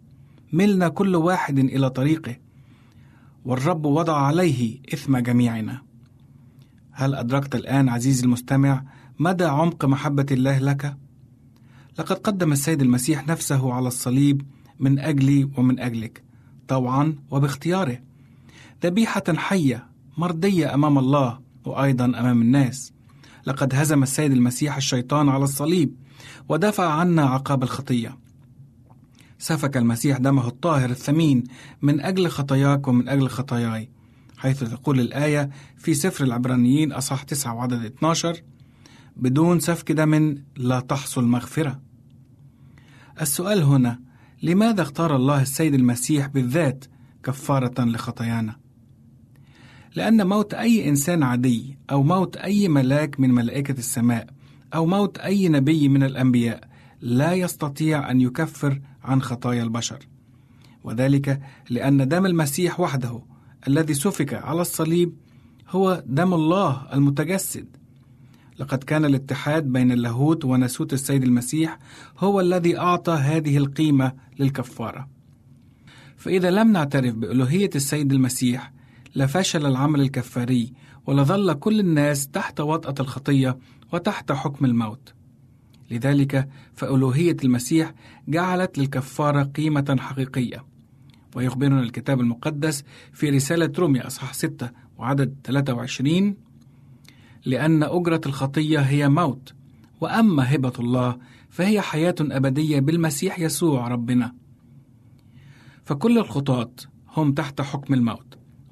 ملنا 0.53 0.89
كل 0.89 1.15
واحد 1.15 1.59
إلى 1.59 1.89
طريقه 1.89 2.35
والرب 3.45 3.85
وضع 3.85 4.17
عليه 4.17 4.79
إثم 4.93 5.17
جميعنا. 5.17 5.81
هل 6.91 7.15
أدركت 7.15 7.55
الآن 7.55 7.89
عزيزي 7.89 8.23
المستمع 8.23 8.83
مدى 9.19 9.45
عمق 9.45 9.85
محبة 9.85 10.25
الله 10.31 10.59
لك؟ 10.59 10.97
لقد 11.99 12.15
قدم 12.15 12.51
السيد 12.51 12.81
المسيح 12.81 13.27
نفسه 13.27 13.73
على 13.73 13.87
الصليب 13.87 14.41
من 14.79 14.99
أجلي 14.99 15.49
ومن 15.57 15.79
أجلك 15.79 16.23
طوعا 16.67 17.15
وباختياره. 17.31 18.06
ذبيحة 18.83 19.23
حية 19.35 19.87
مرضية 20.17 20.73
أمام 20.73 20.97
الله 20.97 21.39
وأيضا 21.65 22.05
أمام 22.05 22.41
الناس. 22.41 22.93
لقد 23.45 23.75
هزم 23.75 24.03
السيد 24.03 24.31
المسيح 24.31 24.75
الشيطان 24.75 25.29
على 25.29 25.43
الصليب 25.43 25.95
ودفع 26.49 26.89
عنا 26.89 27.25
عقاب 27.25 27.63
الخطية. 27.63 28.17
سفك 29.39 29.77
المسيح 29.77 30.17
دمه 30.17 30.47
الطاهر 30.47 30.89
الثمين 30.89 31.43
من 31.81 32.01
أجل 32.01 32.27
خطاياك 32.27 32.87
ومن 32.87 33.09
أجل 33.09 33.29
خطاياي 33.29 33.89
حيث 34.37 34.63
تقول 34.63 34.99
الآية 34.99 35.49
في 35.77 35.93
سفر 35.93 36.23
العبرانيين 36.23 36.91
أصح 36.91 37.23
9 37.23 37.53
وعدد 37.53 37.85
12 37.85 38.41
بدون 39.15 39.59
سفك 39.59 39.91
دم 39.91 40.35
لا 40.57 40.79
تحصل 40.79 41.25
مغفرة. 41.25 41.79
السؤال 43.21 43.63
هنا 43.63 43.99
لماذا 44.43 44.81
اختار 44.81 45.15
الله 45.15 45.41
السيد 45.41 45.73
المسيح 45.73 46.27
بالذات 46.27 46.85
كفارة 47.23 47.83
لخطايانا؟ 47.85 48.66
لأن 49.95 50.27
موت 50.27 50.53
أي 50.53 50.89
إنسان 50.89 51.23
عادي 51.23 51.77
أو 51.91 52.03
موت 52.03 52.37
أي 52.37 52.67
ملاك 52.67 53.19
من 53.19 53.29
ملائكة 53.29 53.79
السماء 53.79 54.27
أو 54.73 54.85
موت 54.85 55.17
أي 55.17 55.49
نبي 55.49 55.89
من 55.89 56.03
الأنبياء 56.03 56.63
لا 57.01 57.33
يستطيع 57.33 58.11
أن 58.11 58.21
يكفر 58.21 58.81
عن 59.03 59.21
خطايا 59.21 59.63
البشر. 59.63 59.99
وذلك 60.83 61.41
لأن 61.69 62.07
دم 62.07 62.25
المسيح 62.25 62.79
وحده 62.79 63.21
الذي 63.67 63.93
سفك 63.93 64.33
على 64.33 64.61
الصليب 64.61 65.13
هو 65.69 66.03
دم 66.05 66.33
الله 66.33 66.87
المتجسد. 66.93 67.77
لقد 68.59 68.83
كان 68.83 69.05
الاتحاد 69.05 69.63
بين 69.63 69.91
اللاهوت 69.91 70.45
وناسوت 70.45 70.93
السيد 70.93 71.23
المسيح 71.23 71.79
هو 72.17 72.39
الذي 72.39 72.77
أعطى 72.77 73.13
هذه 73.13 73.57
القيمة 73.57 74.11
للكفارة. 74.39 75.07
فإذا 76.17 76.51
لم 76.51 76.71
نعترف 76.71 77.15
بألوهية 77.15 77.69
السيد 77.75 78.13
المسيح 78.13 78.76
لفشل 79.17 79.65
العمل 79.65 80.01
الكفاري 80.01 80.73
ولظل 81.05 81.53
كل 81.53 81.79
الناس 81.79 82.27
تحت 82.27 82.59
وطأة 82.59 82.95
الخطية 82.99 83.57
وتحت 83.93 84.31
حكم 84.31 84.65
الموت. 84.65 85.13
لذلك 85.91 86.49
فألوهية 86.73 87.37
المسيح 87.43 87.93
جعلت 88.27 88.77
للكفارة 88.77 89.43
قيمة 89.43 89.97
حقيقية. 89.99 90.65
ويخبرنا 91.35 91.79
الكتاب 91.79 92.19
المقدس 92.19 92.83
في 93.13 93.29
رسالة 93.29 93.71
روميا 93.79 94.07
أصحاح 94.07 94.33
6 94.33 94.69
وعدد 94.97 95.35
23 95.43 96.35
لأن 97.45 97.83
أجرة 97.83 98.21
الخطية 98.25 98.79
هي 98.79 99.09
موت 99.09 99.53
وأما 100.01 100.55
هبة 100.55 100.73
الله 100.79 101.17
فهي 101.49 101.81
حياة 101.81 102.15
أبدية 102.21 102.79
بالمسيح 102.79 103.39
يسوع 103.39 103.87
ربنا. 103.87 104.33
فكل 105.85 106.17
الخطاة 106.17 106.71
هم 107.17 107.33
تحت 107.33 107.61
حكم 107.61 107.93
الموت. 107.93 108.26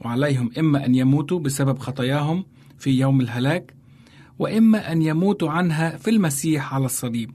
وعليهم 0.06 0.51
إما 0.60 0.86
أن 0.86 0.95
يموتوا 0.95 1.39
بسبب 1.39 1.80
خطاياهم 1.80 2.45
في 2.78 2.99
يوم 2.99 3.22
الهلاك 3.22 3.74
وإما 4.39 4.91
أن 4.91 5.01
يموتوا 5.01 5.49
عنها 5.49 5.97
في 5.97 6.10
المسيح 6.10 6.74
على 6.74 6.86
الصليب. 6.86 7.32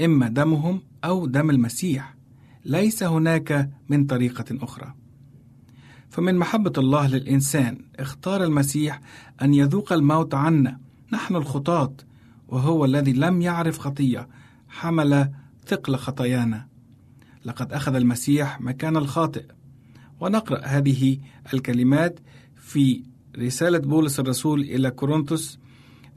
إما 0.00 0.28
دمهم 0.28 0.80
أو 1.04 1.26
دم 1.26 1.50
المسيح. 1.50 2.14
ليس 2.64 3.02
هناك 3.02 3.70
من 3.88 4.06
طريقة 4.06 4.44
أخرى. 4.52 4.94
فمن 6.10 6.34
محبة 6.34 6.72
الله 6.78 7.06
للإنسان 7.06 7.78
اختار 7.98 8.44
المسيح 8.44 9.00
أن 9.42 9.54
يذوق 9.54 9.92
الموت 9.92 10.34
عنا. 10.34 10.78
نحن 11.12 11.36
الخطاة 11.36 11.92
وهو 12.48 12.84
الذي 12.84 13.12
لم 13.12 13.42
يعرف 13.42 13.78
خطية 13.78 14.28
حمل 14.68 15.32
ثقل 15.66 15.96
خطايانا. 15.96 16.66
لقد 17.44 17.72
أخذ 17.72 17.94
المسيح 17.94 18.60
مكان 18.60 18.96
الخاطئ. 18.96 19.44
ونقرأ 20.22 20.64
هذه 20.64 21.18
الكلمات 21.54 22.20
في 22.56 23.02
رسالة 23.38 23.78
بولس 23.78 24.20
الرسول 24.20 24.60
إلى 24.60 24.90
كورنثوس 24.90 25.58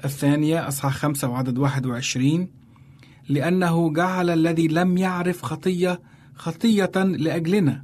الثانية 0.06 0.68
أصحاح 0.68 0.94
خمسة 0.94 1.28
وعدد 1.28 1.58
واحد 1.58 1.86
وعشرين. 1.86 2.50
لأنه 3.30 3.94
جعل 3.94 4.30
الذي 4.30 4.68
لم 4.68 4.98
يعرف 4.98 5.42
خطية 5.42 6.02
خطية 6.36 6.92
لأجلنا 6.96 7.84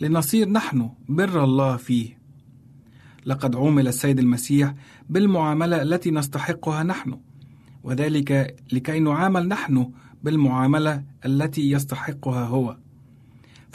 لنصير 0.00 0.48
نحن 0.48 0.90
بر 1.08 1.44
الله 1.44 1.76
فيه. 1.76 2.18
لقد 3.26 3.56
عومل 3.56 3.88
السيد 3.88 4.18
المسيح 4.18 4.74
بالمعاملة 5.08 5.82
التي 5.82 6.10
نستحقها 6.10 6.82
نحن 6.82 7.18
وذلك 7.82 8.56
لكي 8.72 9.00
نعامل 9.00 9.48
نحن 9.48 9.90
بالمعاملة 10.22 11.04
التي 11.26 11.70
يستحقها 11.70 12.44
هو. 12.44 12.76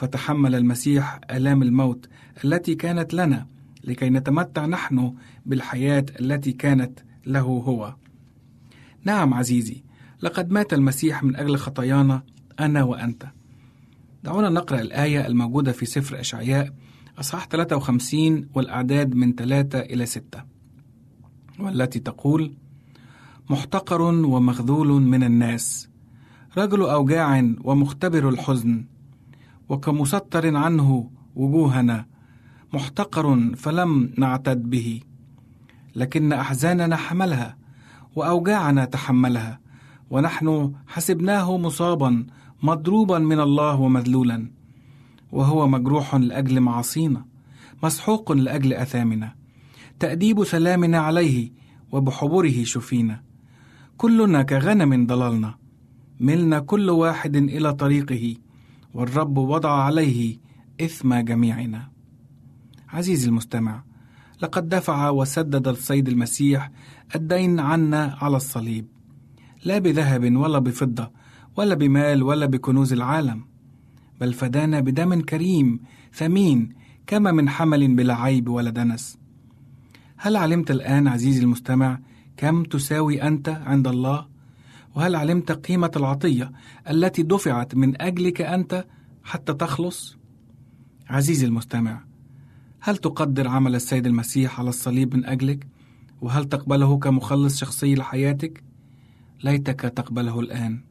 فتحمل 0.02 0.56
المسيح 0.56 1.20
آلام 1.32 1.64
الموت 1.64 2.10
التي 2.46 2.76
كانت 2.76 3.14
لنا 3.14 3.48
لكي 3.84 4.10
نتمتع 4.10 4.66
نحن 4.66 5.14
بالحياة 5.46 6.06
التي 6.20 6.52
كانت 6.52 7.00
له 7.26 7.42
هو. 7.42 7.96
نعم 9.04 9.34
عزيزي 9.34 9.84
لقد 10.22 10.52
مات 10.52 10.74
المسيح 10.74 11.24
من 11.24 11.36
أجل 11.36 11.58
خطايانا 11.58 12.24
أنا 12.60 12.84
وأنت. 12.84 13.26
دعونا 14.24 14.50
نقرأ 14.50 14.82
الآية 14.82 15.28
الموجودة 15.28 15.72
في 15.72 15.86
سفر 15.86 16.20
أشعياء 16.20 16.74
أصحاح 17.20 17.48
53 17.48 18.48
والأعداد 18.54 19.16
من 19.16 19.36
3 19.36 19.80
إلى 19.80 20.06
6 20.06 20.44
والتي 21.60 22.00
تقول 22.00 22.54
محتقر 23.50 24.02
ومخذول 24.02 24.88
من 25.02 25.24
الناس 25.24 25.90
رجل 26.58 26.82
أوجاع 26.82 27.54
ومختبر 27.64 28.30
الحزن 28.30 28.86
وكمستر 29.72 30.56
عنه 30.56 31.10
وجوهنا 31.36 32.06
محتقر 32.74 33.56
فلم 33.56 34.14
نعتد 34.18 34.70
به. 34.70 35.00
لكن 35.96 36.34
أحزاننا 36.34 36.96
حملها 36.96 37.58
وأوجاعنا 38.16 38.86
تحملها 38.86 39.60
ونحن 40.10 40.74
حسبناه 40.88 41.58
مصابا 41.58 42.26
مضروبا 42.64 43.20
من 43.20 43.40
الله 43.40 43.76
ومذلولا. 43.80 44.52
وهو 45.32 45.68
مجروح 45.68 46.16
لأجل 46.16 46.60
معاصينا 46.60 47.26
مسحوق 47.84 48.32
لأجل 48.32 48.74
أثامنا. 48.74 49.36
تأديب 50.00 50.44
سلامنا 50.44 51.00
عليه 51.00 51.52
وبحبره 51.92 52.64
شفينا. 52.64 53.24
كلنا 53.98 54.44
كغنم 54.44 55.06
ضللنا 55.06 55.56
ملنا 56.20 56.60
كل 56.60 56.90
واحد 56.90 57.36
إلى 57.36 57.74
طريقه. 57.74 58.36
والرب 58.94 59.38
وضع 59.38 59.72
عليه 59.72 60.38
إثم 60.82 61.14
جميعنا. 61.16 61.90
عزيزي 62.90 63.30
المستمع 63.30 63.84
لقد 64.42 64.70
دفع 64.70 65.10
وسدد 65.10 65.68
السيد 65.68 66.08
المسيح 66.08 66.72
الدين 67.16 67.60
عنا 67.60 68.18
على 68.22 68.38
الصليب. 68.38 68.88
لا 69.66 69.80
بذهب 69.80 70.36
ولا 70.36 70.60
بفضة 70.60 71.12
ولا 71.58 71.76
بمال 71.76 72.24
ولا 72.24 72.46
بكنوز 72.46 72.94
العالم 72.94 73.46
بل 74.22 74.34
فدانا 74.34 74.80
بدم 74.80 75.22
كريم 75.22 75.80
ثمين 76.14 76.70
كما 77.08 77.32
من 77.32 77.50
حمل 77.50 77.96
بلا 77.96 78.16
عيب 78.16 78.50
ولا 78.50 78.70
دنس. 78.70 79.18
هل 80.18 80.36
علمت 80.36 80.72
الآن 80.72 81.08
عزيزي 81.08 81.44
المستمع 81.44 82.00
كم 82.38 82.64
تساوي 82.64 83.22
أنت 83.22 83.50
عند 83.50 83.88
الله؟ 83.88 84.31
وهل 84.96 85.16
علمت 85.16 85.52
قيمة 85.52 85.92
العطية 85.96 86.52
التي 86.90 87.24
دفعت 87.24 87.76
من 87.76 88.02
أجلك 88.02 88.42
أنت 88.42 88.86
حتى 89.24 89.54
تخلص؟ 89.54 90.18
عزيزي 91.10 91.46
المستمع 91.46 92.04
هل 92.80 92.98
تقدر 92.98 93.48
عمل 93.48 93.76
السيد 93.76 94.06
المسيح 94.08 94.60
على 94.60 94.70
الصليب 94.70 95.16
من 95.16 95.26
أجلك؟ 95.26 95.68
وهل 96.22 96.46
تقبله 96.46 96.98
كمخلص 96.98 97.60
شخصي 97.60 97.96
لحياتك؟ 97.96 98.64
ليتك 99.44 99.80
تقبله 99.80 100.40
الآن. 100.40 100.84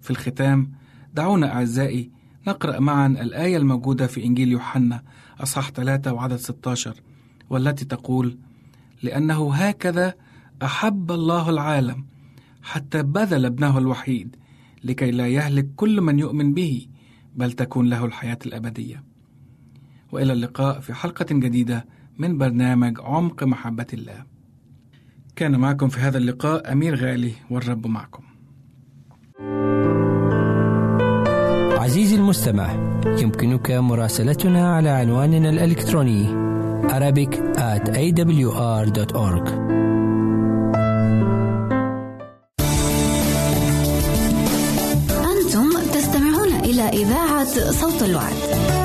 في 0.00 0.10
الختام 0.10 0.72
دعونا 1.14 1.52
أعزائي 1.52 2.10
نقرأ 2.46 2.80
معا 2.80 3.06
الآية 3.06 3.56
الموجودة 3.56 4.06
في 4.06 4.24
إنجيل 4.24 4.52
يوحنا 4.52 5.02
أصحاح 5.40 5.70
3 5.70 6.12
وعدد 6.12 6.36
16 6.36 6.94
والتي 7.50 7.84
تقول: 7.84 8.38
لأنه 9.02 9.54
هكذا 9.54 10.14
أحب 10.62 11.12
الله 11.12 11.50
العالم 11.50 12.09
حتى 12.62 13.02
بذل 13.02 13.46
ابنه 13.46 13.78
الوحيد 13.78 14.36
لكي 14.84 15.10
لا 15.10 15.28
يهلك 15.28 15.68
كل 15.76 16.00
من 16.00 16.18
يؤمن 16.18 16.54
به 16.54 16.86
بل 17.36 17.52
تكون 17.52 17.90
له 17.90 18.04
الحياة 18.04 18.38
الأبدية. 18.46 19.04
وإلى 20.12 20.32
اللقاء 20.32 20.80
في 20.80 20.94
حلقة 20.94 21.26
جديدة 21.30 21.86
من 22.18 22.38
برنامج 22.38 23.00
عمق 23.00 23.44
محبة 23.44 23.86
الله. 23.92 24.24
كان 25.36 25.60
معكم 25.60 25.88
في 25.88 26.00
هذا 26.00 26.18
اللقاء 26.18 26.72
أمير 26.72 26.94
غالي 26.94 27.32
والرب 27.50 27.86
معكم. 27.86 28.22
عزيزي 31.80 32.16
المستمع 32.16 32.72
يمكنك 33.06 33.70
مراسلتنا 33.70 34.74
على 34.74 34.88
عنواننا 34.88 35.50
الإلكتروني 35.50 36.50
Arabic 36.88 37.32
at 37.56 37.84
awr.org 38.04 39.46
إذاعة 47.00 47.70
صوت 47.70 48.02
الوعد. 48.02 48.79